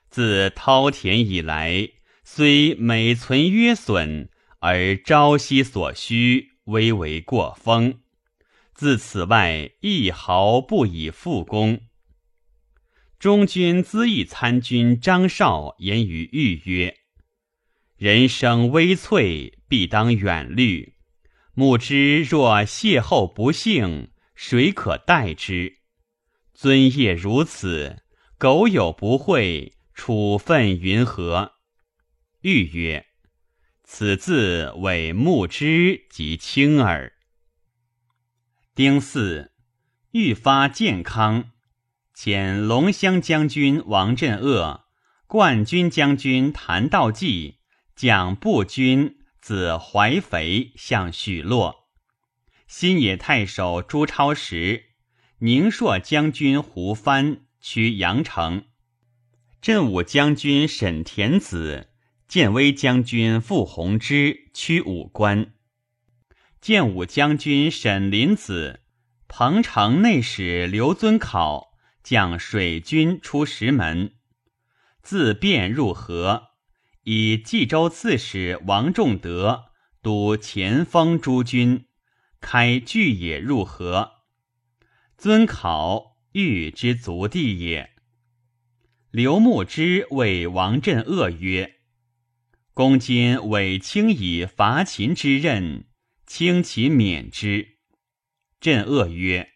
[0.09, 1.89] 自滔田以来，
[2.23, 4.29] 虽每存约损。”
[4.63, 8.01] 而朝夕所需，微为过风。
[8.73, 11.81] 自此外，一毫不以复功。
[13.21, 16.97] 中军资议参军张绍言于豫曰
[17.95, 20.95] ：“人生微脆，必当远虑。
[21.53, 25.77] 牧之若邂逅不幸，谁可代之？
[26.55, 28.01] 尊业如此，
[28.39, 31.51] 苟有不讳，处分云何？”
[32.41, 33.05] 豫曰。
[33.83, 37.13] 此字为木之及轻耳。
[38.73, 39.51] 丁巳，
[40.13, 41.51] 愈发健康，
[42.15, 44.85] 遣龙骧将军王镇恶、
[45.27, 47.59] 冠军将军谭道济
[47.95, 51.87] 将步军自怀肥向许洛，
[52.67, 54.85] 新野太守朱超时、
[55.39, 58.65] 宁朔将军胡藩趋阳城，
[59.61, 61.87] 镇武将军沈田子。
[62.27, 65.51] 建威将军傅弘之驱武关，
[66.61, 68.79] 建武将军沈林子、
[69.27, 71.70] 彭城内史刘遵考
[72.03, 74.13] 将水军出石门，
[75.01, 76.49] 自便入河，
[77.03, 79.71] 以冀州刺史王仲德
[80.01, 81.85] 督前锋诸军，
[82.39, 84.11] 开巨野入河。
[85.17, 87.91] 尊考欲之足地也。
[89.11, 91.75] 刘牧之谓王镇恶曰。
[92.73, 95.85] 公今委卿以伐秦之任，
[96.25, 97.77] 轻其免之。
[98.61, 99.50] 镇恶曰：“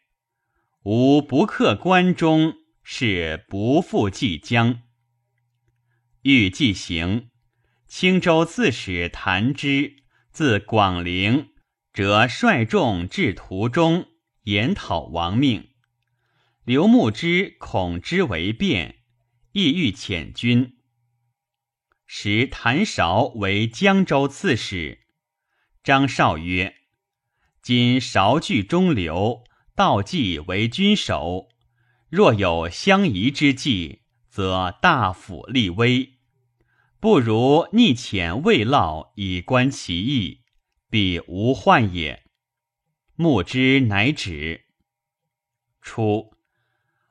[0.86, 4.84] 吾不克关中，是不复济江。”
[6.22, 7.32] 欲既行，
[7.88, 11.50] 青州刺史谭之自广陵，
[11.92, 14.06] 则率众至途中，
[14.44, 15.72] 研讨亡命。
[16.64, 19.00] 刘牧之恐之为变，
[19.54, 20.78] 意欲遣军。
[22.06, 25.00] 时谭韶为江州刺史，
[25.84, 26.76] 张绍曰
[27.64, 29.44] ：“今韶据中流，
[29.76, 31.50] 道济为君守，
[32.10, 36.14] 若有相疑之计，则大府立威。
[37.02, 40.46] 不如逆遣魏涝以观其意，
[40.90, 42.24] 必无患也。”
[43.16, 44.66] 牧之乃止。
[45.82, 46.34] 初，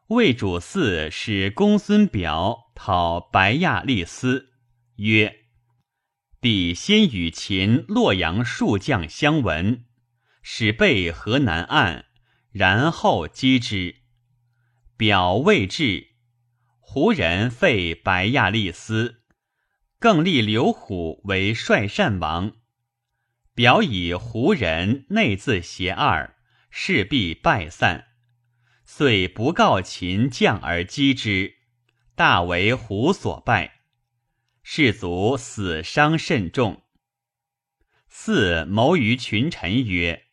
[0.07, 4.53] 魏主嗣使公孙表讨白亚利斯。
[4.97, 5.45] 曰
[6.41, 9.85] ：“必先与秦洛阳数将相闻，
[10.43, 12.07] 使备河南岸，
[12.55, 13.97] 然后击之。
[14.97, 16.11] 表未至，
[16.79, 19.23] 胡人废白亚利斯，
[19.99, 22.53] 更立刘虎为帅善王。
[23.57, 26.37] 表以胡人内自邪二，
[26.71, 28.07] 势必败散，
[28.85, 31.57] 遂不告秦将而击之，
[32.15, 33.81] 大为胡所败，
[34.63, 36.85] 士卒死伤甚重。
[38.09, 40.24] 四谋于群臣曰：“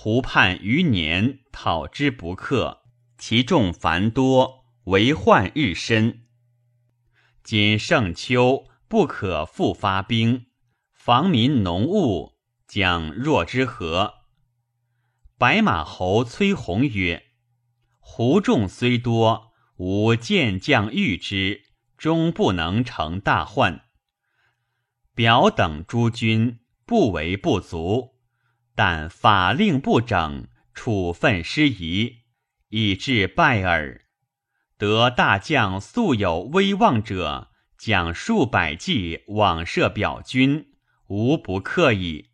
[0.00, 2.82] 湖畔余年，讨之不克，
[3.18, 6.22] 其众繁多，为患日深。
[7.42, 10.46] 今盛秋，不可复发兵。”
[10.94, 12.34] 防民农务，
[12.68, 14.14] 将若之何？
[15.36, 17.24] 白马侯崔弘曰
[17.98, 21.64] ：“胡众虽多，吾见将御之，
[21.96, 23.82] 终不能成大患。
[25.16, 28.17] 表等诸军不为不足，
[28.78, 32.18] 但法令不整，处分失宜，
[32.68, 34.02] 以致败耳。
[34.76, 40.76] 得大将素有威望者，将数百骑往射表军。”
[41.10, 42.30] 无不克矣。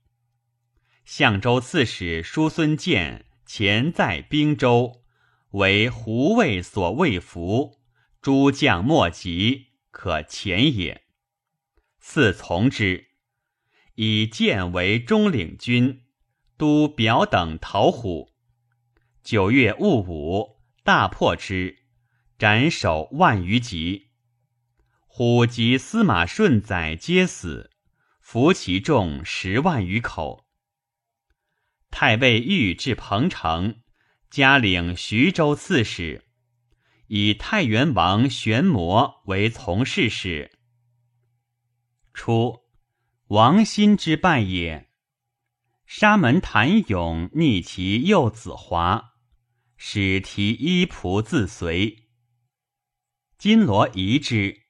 [1.06, 5.04] 相州刺史叔孙建前在兵州，
[5.52, 7.78] 为胡卫所畏服，
[8.20, 11.04] 诸将莫及，可前也。
[12.00, 13.06] 四从之，
[13.94, 16.03] 以建为中领军，
[16.56, 18.32] 都表等讨虎。
[19.22, 21.78] 九月戊午，大破之，
[22.38, 24.10] 斩首万余级。
[25.06, 27.70] 虎及司马顺载皆死。
[28.20, 30.46] 俘其众十万余口。
[31.90, 33.82] 太尉豫至彭城，
[34.30, 36.24] 加领徐州刺史，
[37.08, 40.50] 以太原王玄谟为从事使。
[42.14, 42.60] 初，
[43.26, 44.88] 王辛之败也。
[45.96, 49.12] 沙门谭勇逆其幼子华，
[49.76, 52.08] 使提衣仆自随。
[53.38, 54.62] 金罗疑之，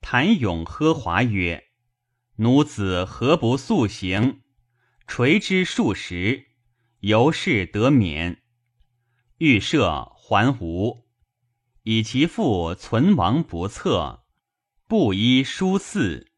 [0.00, 1.64] 谭勇呵华曰。
[2.36, 4.42] 奴子何不速行？
[5.08, 6.46] 垂之数十，
[7.00, 8.44] 由是得免。
[9.38, 11.08] 欲设还无，
[11.82, 14.22] 以其父存亡不测，
[14.86, 16.28] 布衣书嗣，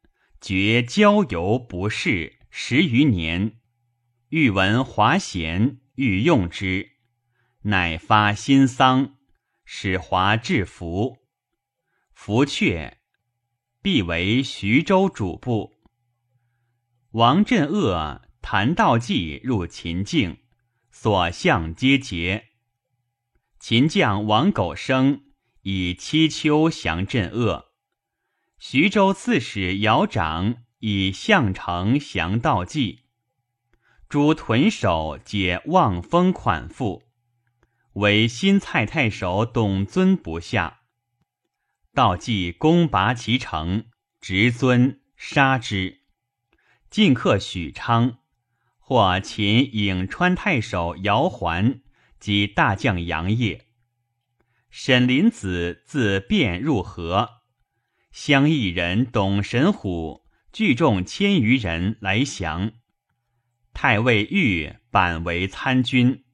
[0.40, 3.60] 绝交游不仕十余年。
[4.36, 6.90] 欲闻华贤，欲用之，
[7.62, 9.14] 乃发新丧，
[9.64, 11.18] 使华至服。
[12.12, 12.94] 服阙，
[13.80, 15.74] 必为徐州主簿。
[17.12, 20.38] 王镇恶，谭道济入秦境，
[20.90, 22.48] 所向皆捷。
[23.60, 25.26] 秦将王苟生
[25.62, 27.66] 以七丘降镇恶，
[28.58, 33.03] 徐州刺史姚长以项城降道济。
[34.14, 37.02] 诸屯守皆望风款附，
[37.94, 40.82] 唯新蔡太守董遵不下。
[41.92, 43.86] 道济攻拔其城，
[44.20, 46.02] 执尊杀之。
[46.88, 48.18] 进克许昌，
[48.78, 51.80] 或秦颍川太守姚桓
[52.20, 53.66] 及大将杨业。
[54.70, 57.40] 沈林子自汴入河，
[58.12, 62.74] 乡邑人董神虎聚众千余人来降。
[63.74, 66.24] 太尉豫 bản 为参军。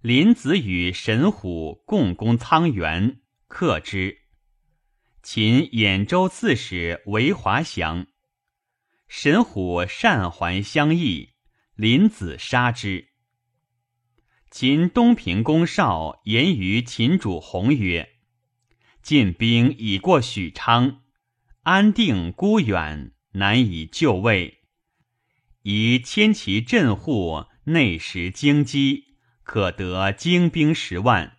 [0.00, 4.18] 林子与神虎共攻沧源，克之。
[5.22, 8.06] 秦兖州刺史韦华降。
[9.08, 11.30] 神虎善还相议，
[11.74, 13.08] 林子杀之。
[14.50, 18.10] 秦东平公少言于秦主弘曰
[19.02, 21.02] ：“晋兵已过许昌，
[21.62, 24.55] 安定孤远，难以就位。
[25.68, 29.02] 宜迁其镇户，内实京畿，
[29.42, 31.38] 可得精兵十万。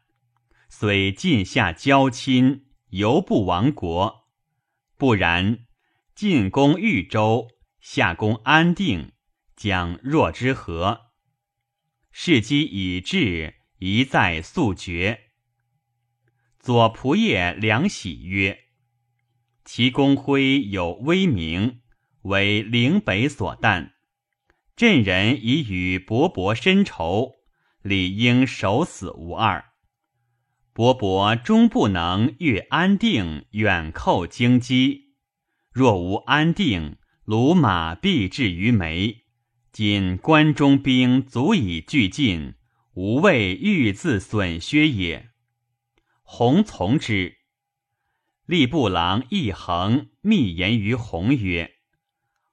[0.68, 4.28] 虽晋下交亲，犹不亡国。
[4.98, 5.60] 不然，
[6.14, 7.48] 进攻豫州。”
[7.80, 9.14] 夏公安定，
[9.56, 11.14] 将若之何？
[12.12, 15.22] 事机已至，一再速决。
[16.60, 18.60] 左仆射梁喜曰
[19.64, 21.80] ：“其公辉有威名，
[22.24, 23.94] 为陵北所惮。
[24.78, 27.34] 朕人已与伯伯深仇，
[27.82, 29.66] 理应守死无二。
[30.72, 35.08] 伯伯终不能越安定，远寇京畿。
[35.74, 36.96] 若无安定。”
[37.28, 39.26] 鲁马必至于眉，
[39.74, 42.54] 今关中兵足以拒进，
[42.94, 45.32] 无谓欲自损削也。
[46.22, 47.40] 弘从之。
[48.48, 51.74] 吏部郎一横密言于弘曰：“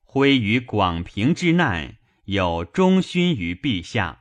[0.03, 4.21] 挥于广平之难，有忠勋于陛下。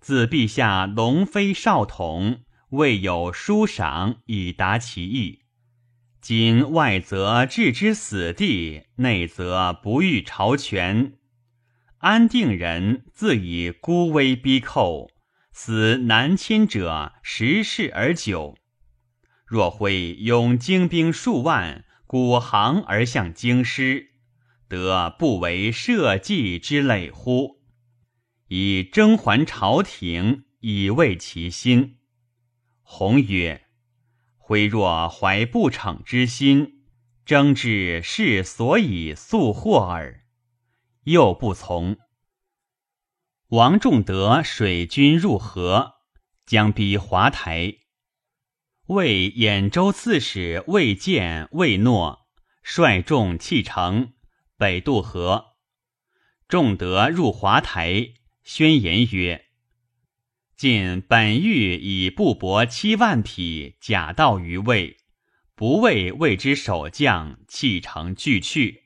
[0.00, 5.40] 自陛下龙飞少统，未有书赏以达其意。”
[6.22, 11.14] 今外则置之死地，内则不欲朝权，
[11.98, 15.10] 安定人自以孤危逼寇，
[15.50, 18.56] 死南侵者十世而久。
[19.44, 24.11] 若会拥精兵数万，鼓行而向京师，
[24.72, 27.60] 得不为社稷之累乎？
[28.48, 31.98] 以征还朝廷，以慰其心。
[32.80, 33.66] 弘曰
[34.38, 36.86] ：“挥若怀不逞之心，
[37.26, 40.24] 争之是所以速获耳。”
[41.04, 41.98] 又不从。
[43.48, 45.96] 王仲德水军入河，
[46.46, 47.74] 将逼华台。
[48.86, 52.20] 为兖州刺史魏建、魏诺
[52.62, 54.14] 率众弃城，
[54.62, 55.56] 北渡河。
[56.46, 58.14] 仲德入华台。
[58.44, 59.46] 宣言曰
[60.56, 64.98] ：“晋本欲以布帛七万匹，假道于魏，
[65.56, 68.84] 不为魏之守将弃城俱去。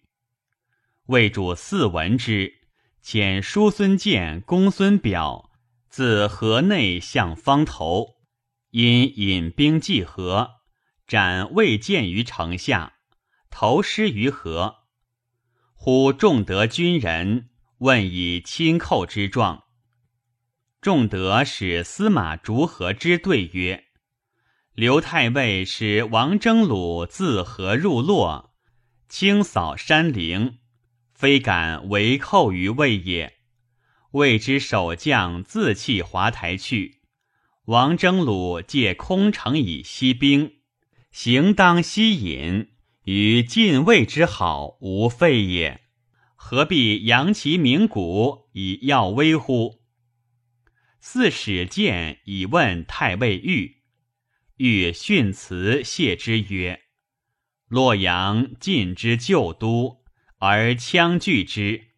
[1.09, 2.55] 魏主四闻之，
[3.05, 5.51] 遣叔孙建、公孙表
[5.91, 8.17] 自河内向方头，
[8.71, 10.53] 因引兵济河，
[11.07, 12.95] 斩魏建于城下，
[13.51, 14.86] 投尸于河。
[15.87, 19.63] 呼众德军人。”问以亲寇之状，
[20.81, 23.85] 仲德使司马逐河之对曰
[24.75, 28.53] ：“刘太尉使王征虏自河入洛，
[29.09, 30.59] 清扫山陵，
[31.15, 33.35] 非敢为寇于魏也。
[34.11, 37.03] 魏之守将自弃华台去，
[37.67, 40.57] 王征虏借空城以息兵，
[41.13, 42.71] 行当西引，
[43.07, 45.81] 与晋魏之好无废也。”
[46.49, 49.81] 何必扬其名鼓以耀威乎？
[51.01, 53.79] 四使见以问太尉玉，
[54.59, 56.83] 欲训辞谢之曰
[57.67, 60.05] ：“洛阳晋之旧都，
[60.39, 61.89] 而羌拒之。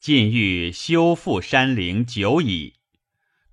[0.00, 2.80] 晋欲修复山陵久矣。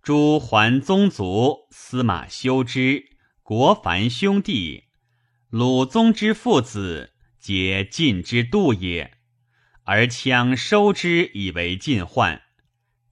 [0.02, 3.04] 诸桓宗族、司马修之、
[3.44, 4.86] 国凡兄弟、
[5.50, 9.14] 鲁宗之父子，皆晋之度也。”
[9.90, 12.42] 而羌收之以为禁患，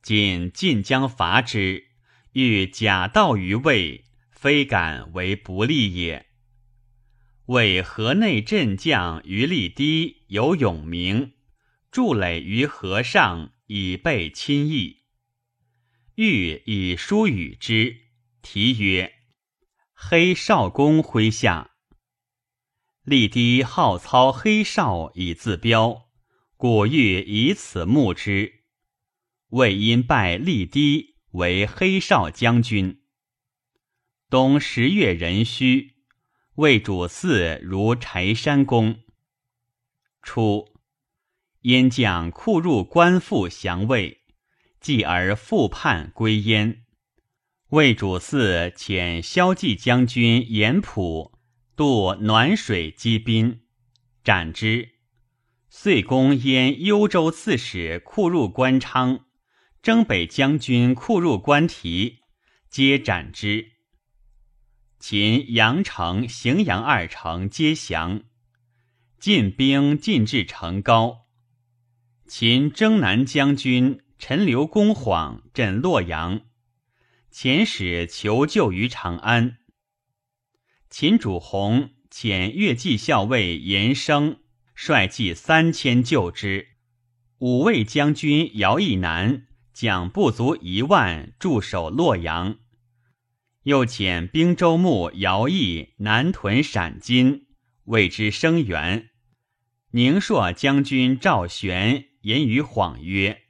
[0.02, 1.86] 今晋将伐之，
[2.34, 6.26] 欲假道于魏，非敢为不利也。
[7.46, 11.32] 为河内镇将于立低有永明，
[11.92, 15.04] 筑垒于河上，以备亲义。
[16.16, 17.96] 欲以书与之，
[18.42, 19.14] 题曰
[19.96, 21.72] ：“黑少公麾下。”
[23.06, 26.08] 立低号操黑少以自标。
[26.58, 28.64] 古欲以此目之，
[29.50, 33.02] 魏因拜立低为黑少将军。
[34.28, 35.98] 冬十月壬戌，
[36.56, 38.98] 魏主祀如柴山公。
[40.24, 40.66] 初，
[41.62, 44.22] 燕将库入官复降魏，
[44.82, 46.86] 继而复叛归燕。
[47.70, 51.35] 魏主祀遣萧纪将军严普
[51.76, 53.60] 渡暖水击宾，
[54.24, 54.92] 斩之。
[55.70, 59.26] 遂攻燕幽州刺史库入关昌，
[59.82, 62.20] 征北将军库入关提，
[62.70, 63.74] 皆斩之。
[65.00, 68.24] 秦阳城、荥阳二城皆降。
[69.20, 71.26] 晋兵进至城高，
[72.26, 76.46] 秦征南将军陈留公晃镇洛阳，
[77.34, 79.58] 遣使求救于长安。
[80.98, 84.40] 秦主弘遣越骑校尉严生。
[84.74, 86.70] 率骑三千救之，
[87.40, 92.60] 五位将军姚义南将不足一万驻守洛阳，
[93.64, 97.48] 又遣兵州牧姚义南屯陕津，
[97.84, 99.10] 为之声援。
[99.92, 103.42] 宁朔将军赵玄言于晃曰：“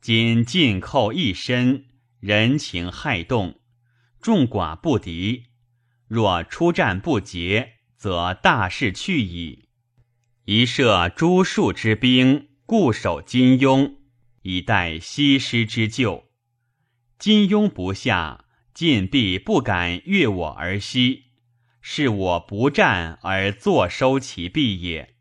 [0.00, 1.84] 今进寇一身，
[2.20, 3.60] 人情害动，
[4.22, 5.44] 众寡不敌，
[6.06, 9.68] 若出战不捷，则大势去矣。”
[10.46, 13.94] 宜设诸数之兵，固守金庸，
[14.42, 16.24] 以待西施之救。
[17.18, 18.44] 金庸不下，
[18.74, 21.24] 晋必不敢越我而西，
[21.80, 25.14] 是我不战而坐收其弊也。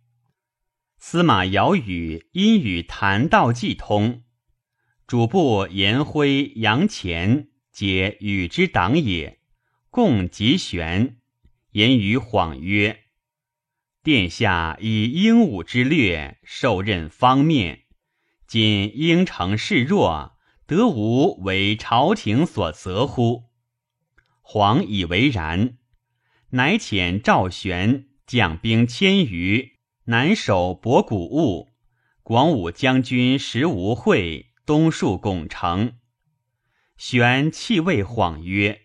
[0.98, 4.24] 司马尧与因与谭道济通，
[5.08, 9.40] 主簿颜辉、杨乾皆与之党也，
[9.94, 11.18] 共集玄
[11.74, 13.02] 言于晃曰。
[14.02, 17.84] 殿下以英武之略受任方面，
[18.48, 20.36] 今应城示弱，
[20.66, 23.44] 得无为朝廷所责乎？
[24.42, 25.78] 皇以为然，
[26.50, 29.74] 乃遣赵玄将兵千余，
[30.06, 31.70] 南守博古物，
[32.24, 36.00] 广武将军石无讳东戍巩城。
[36.98, 38.80] 玄弃位谎曰：“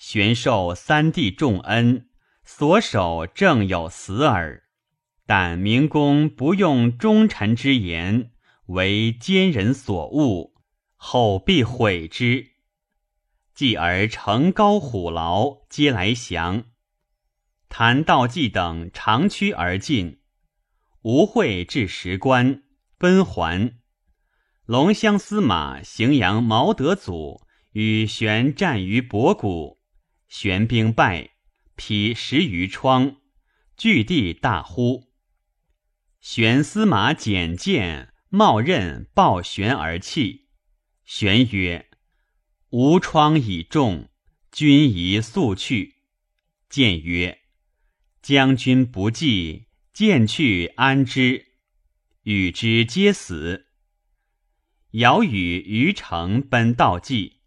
[0.00, 2.08] 玄受三弟重恩，
[2.42, 4.62] 所守正有死耳。
[5.26, 8.30] 但明公不用忠臣之言，
[8.68, 10.54] 为奸人所误，
[10.96, 12.46] 后必悔之。
[13.54, 16.64] 继而城高虎牢，皆来降。
[17.68, 20.22] 谭道济等长驱而进。
[21.02, 22.62] 吴会至石关，
[22.96, 23.78] 奔还。
[24.64, 27.42] 龙骧司马荥阳毛德祖
[27.72, 29.79] 与玄战于博谷，
[30.30, 31.32] 玄兵败，
[31.74, 33.16] 披十余疮，
[33.76, 35.12] 据地大呼。
[36.20, 40.46] 玄司马简见，冒刃抱玄而泣。
[41.04, 41.90] 玄曰
[42.70, 44.08] ：“吾疮已重，
[44.52, 45.96] 君宜速去。”
[46.70, 47.40] 见曰
[48.22, 51.46] ：“将军不济，见去安之？
[52.22, 53.66] 与之皆死。”
[54.94, 57.40] 尧与于城奔道济，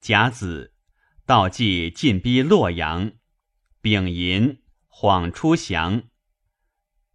[0.00, 0.74] 甲子，
[1.26, 3.10] 道济进逼洛阳，
[3.82, 6.04] 丙寅，恍出降。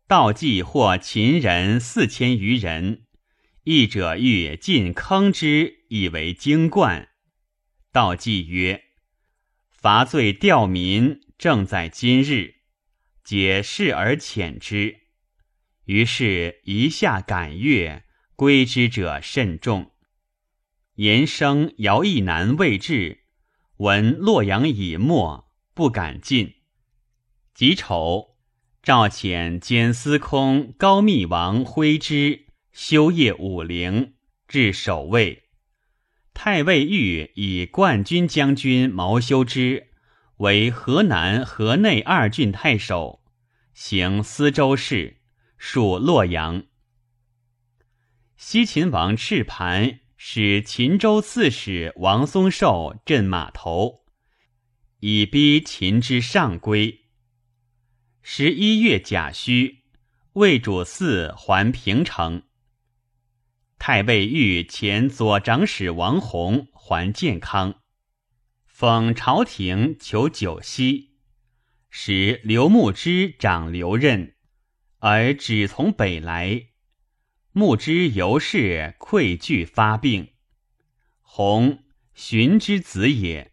[0.06, 3.06] 道济获秦人四千余人，
[3.64, 7.08] 义者欲进坑之，以为精冠。
[7.94, 8.84] 道济曰
[9.72, 12.56] ：“伐罪吊民，正在今日，
[13.24, 15.04] 解释而遣之。”
[15.88, 18.04] 于是一下赶月。
[18.36, 19.92] 归之者甚众。
[20.96, 23.21] 言生、姚义南未至，
[23.82, 26.58] 闻洛阳已没，不敢进。
[27.56, 28.36] 己丑，
[28.84, 34.14] 赵遣兼司空高密王徽之修业武陵，
[34.48, 35.46] 至守卫。
[36.32, 39.88] 太尉欲以冠军将军毛修之
[40.38, 43.24] 为河南、河内二郡太守，
[43.74, 45.18] 行司州事，
[45.58, 46.66] 属洛阳。
[48.38, 54.06] 西秦王赤盘使秦州刺史王松寿镇码头，
[55.00, 57.06] 以逼秦之上归。
[58.22, 59.80] 十一月甲戌，
[60.34, 62.44] 魏主嗣还平城。
[63.80, 67.82] 太尉御前左长史王弘还建康，
[68.68, 71.16] 封朝廷求九锡，
[71.90, 74.36] 使刘牧之长留任，
[75.00, 76.68] 而只从北来。
[77.54, 80.30] 牧之由是愧惧发病，
[81.20, 81.84] 弘
[82.14, 83.52] 荀之子也。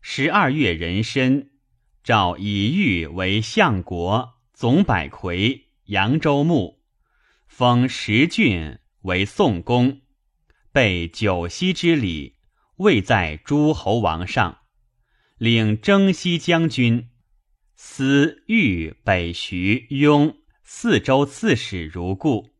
[0.00, 1.52] 十二月壬申，
[2.02, 6.82] 诏以玉为相国，总百魁，扬州牧，
[7.46, 10.00] 封十郡为宋公，
[10.72, 12.38] 备九锡之礼，
[12.78, 14.62] 位在诸侯王上，
[15.38, 17.08] 领征西将军，
[17.76, 22.50] 司豫北徐雍四州刺史如故。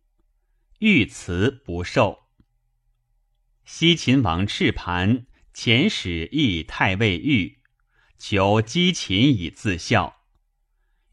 [0.80, 2.20] 欲辞不受。
[3.66, 7.58] 西秦王赤盘遣使诣太尉豫，
[8.16, 10.22] 求击秦以自效。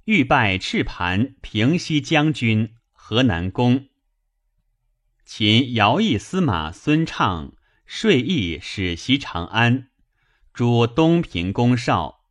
[0.06, 3.90] 欲拜赤盘平西将军、河南公。
[5.26, 7.54] 秦徭役司马孙畅
[7.86, 9.90] 税役使袭长安，
[10.54, 12.22] 诛东平公少，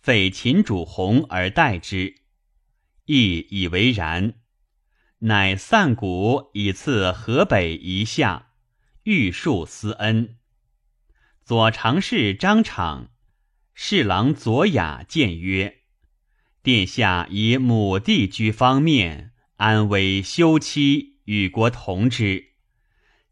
[0.00, 2.22] 废秦主弘而代之，
[3.04, 4.39] 亦以为然。
[5.22, 8.52] 乃散谷以赐河北一下，
[9.02, 10.38] 欲树思恩。
[11.44, 13.10] 左常侍张敞、
[13.74, 15.80] 侍郎左雅谏曰
[16.64, 22.52] ：“殿下以母弟居方面，安危休戚，与国同之。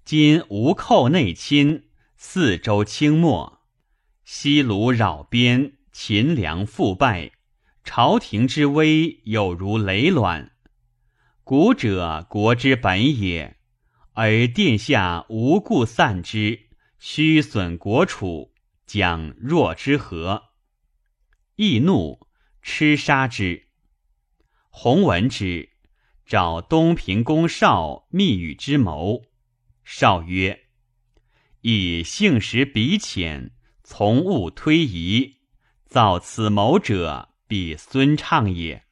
[0.04, 1.84] 今吴寇内侵，
[2.18, 3.62] 四周清末，
[4.26, 7.32] 西鲁扰边，秦梁覆败，
[7.82, 10.52] 朝廷之危有如累卵。”
[11.48, 13.56] 古者国之本也，
[14.12, 16.66] 而殿下无故散之，
[16.98, 18.52] 虚损国储，
[18.84, 20.42] 将若之何？
[21.56, 22.28] 易怒，
[22.60, 23.68] 痴杀之。
[24.68, 25.70] 弘闻之，
[26.26, 29.22] 召东平公少密与之谋。
[29.84, 30.66] 少曰
[31.64, 35.36] ：“以性实比浅，从勿推移。
[35.86, 38.84] 造此谋者，必孙畅也。”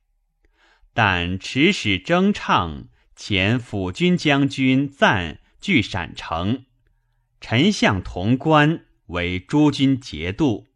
[0.96, 6.64] 但持使征畅前辅军将军赞据陕城，
[7.38, 10.68] 臣相潼关为诸军节度。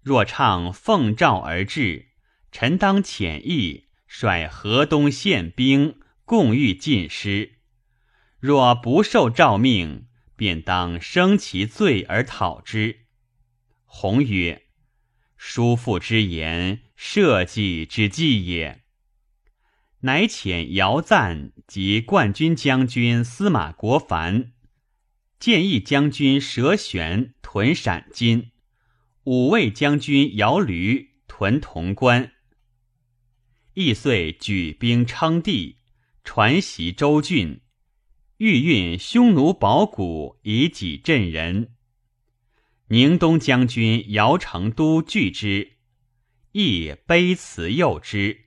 [0.00, 2.06] 若畅奉诏而至，
[2.52, 7.58] 臣当遣意率河东县兵共御尽师；
[8.40, 13.00] 若不受诏命，便当生其罪而讨之。
[13.84, 14.62] 弘曰
[15.36, 18.80] ：“叔父之言，社稷之计也。”
[20.04, 24.52] 乃遣姚赞及冠军将军司马国凡、
[25.40, 28.50] 建议将军佘玄屯陕津，
[29.24, 32.32] 五位将军姚驴屯潼关。
[33.72, 35.78] 亦遂举兵称帝，
[36.22, 37.62] 传袭州郡，
[38.36, 41.72] 欲运匈奴宝谷以己镇人。
[42.88, 45.78] 宁东将军姚成都拒之，
[46.52, 48.43] 亦卑辞诱之，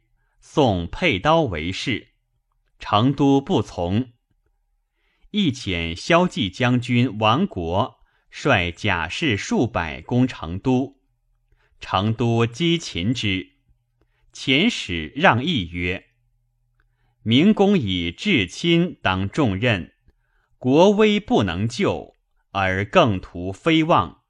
[0.50, 2.14] 送佩刀为誓。
[2.80, 4.14] 成都不从，
[5.32, 8.00] 亦遣萧骑将军王国
[8.32, 11.02] 率甲士数百攻成都，
[11.82, 13.58] 成都击秦之。
[14.34, 16.06] 遣使让议曰
[17.24, 19.92] ：“明公以至亲当重任，
[20.58, 22.16] 国威不能救，
[22.52, 24.22] 而更图非望。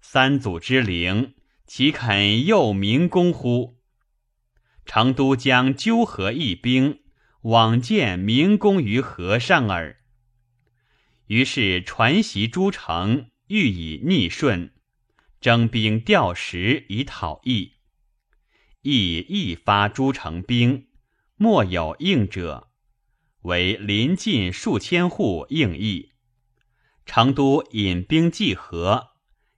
[0.00, 1.34] 三祖之灵，
[1.66, 3.74] 岂肯诱明公乎？”
[4.86, 7.00] 成都将纠合一兵，
[7.42, 9.98] 往见明公于河上耳。
[11.26, 14.72] 于是传檄诸城，欲以逆顺，
[15.40, 17.72] 征兵调时以讨义。
[18.82, 20.86] 亦一发诸城兵，
[21.34, 22.68] 莫有应者，
[23.42, 26.12] 为临近数千户应义。
[27.04, 29.08] 成都引兵济河，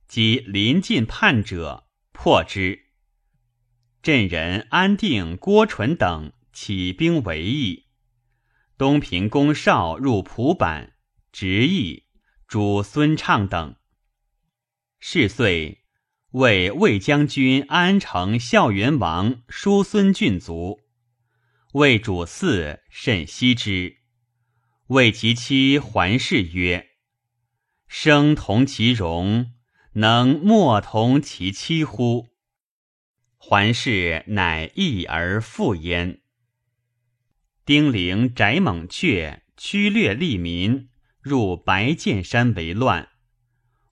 [0.06, 2.87] 及临近叛者，破之。
[4.02, 7.86] 镇人安定、郭纯等起兵为义。
[8.76, 10.92] 东平公少入蒲坂，
[11.32, 12.04] 执义，
[12.46, 13.76] 主孙畅等。
[15.00, 15.84] 是岁。
[16.32, 20.78] 为魏将军安城孝元王叔孙郡卒，
[21.72, 23.96] 魏主嗣甚惜之。
[24.88, 26.90] 谓其妻桓氏曰
[27.88, 29.54] ：“生同其荣，
[29.94, 32.28] 能莫同其妻乎？”
[33.38, 36.20] 桓氏乃易而复焉。
[37.64, 43.08] 丁陵翟猛雀驱掠利民，入白剑山为乱，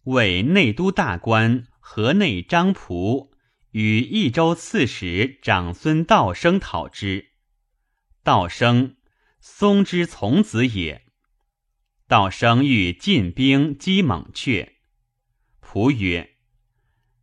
[0.04, 1.66] 为内都大官。
[1.88, 3.30] 河内张仆
[3.70, 7.30] 与益州刺史长孙道生讨之。
[8.24, 8.96] 道生，
[9.38, 11.06] 松之从子也。
[12.08, 14.74] 道生欲进兵击猛雀，
[15.62, 16.34] 仆曰：“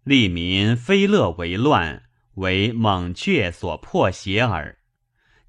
[0.05, 2.03] 利民非乐为乱，
[2.35, 4.79] 为猛雀所破邪耳。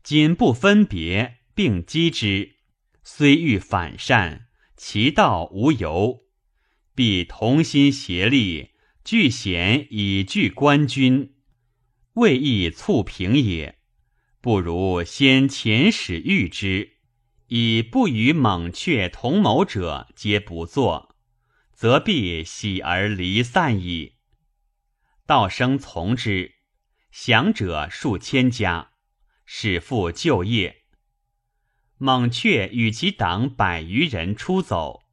[0.03, 2.57] 今不分别，并击之，
[3.03, 6.25] 虽欲反善，其道无由，
[6.95, 8.71] 必同心协力。”
[9.05, 11.35] 据险以拒官军，
[12.15, 13.79] 未易促平也。
[14.41, 16.97] 不如先遣使谕之，
[17.49, 21.15] 以不与猛雀同谋者皆不作，
[21.75, 24.15] 则必喜而离散矣。
[25.27, 26.54] 道生从之，
[27.17, 28.91] 降者数千家，
[29.47, 30.83] 使复就业。
[31.97, 35.05] 猛却与其党百余人出走，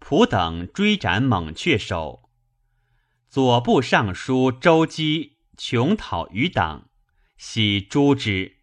[0.00, 2.30] 仆等追斩猛却首。
[3.28, 6.88] 左部尚书周姬穷讨余党，
[7.36, 8.53] 悉诛之。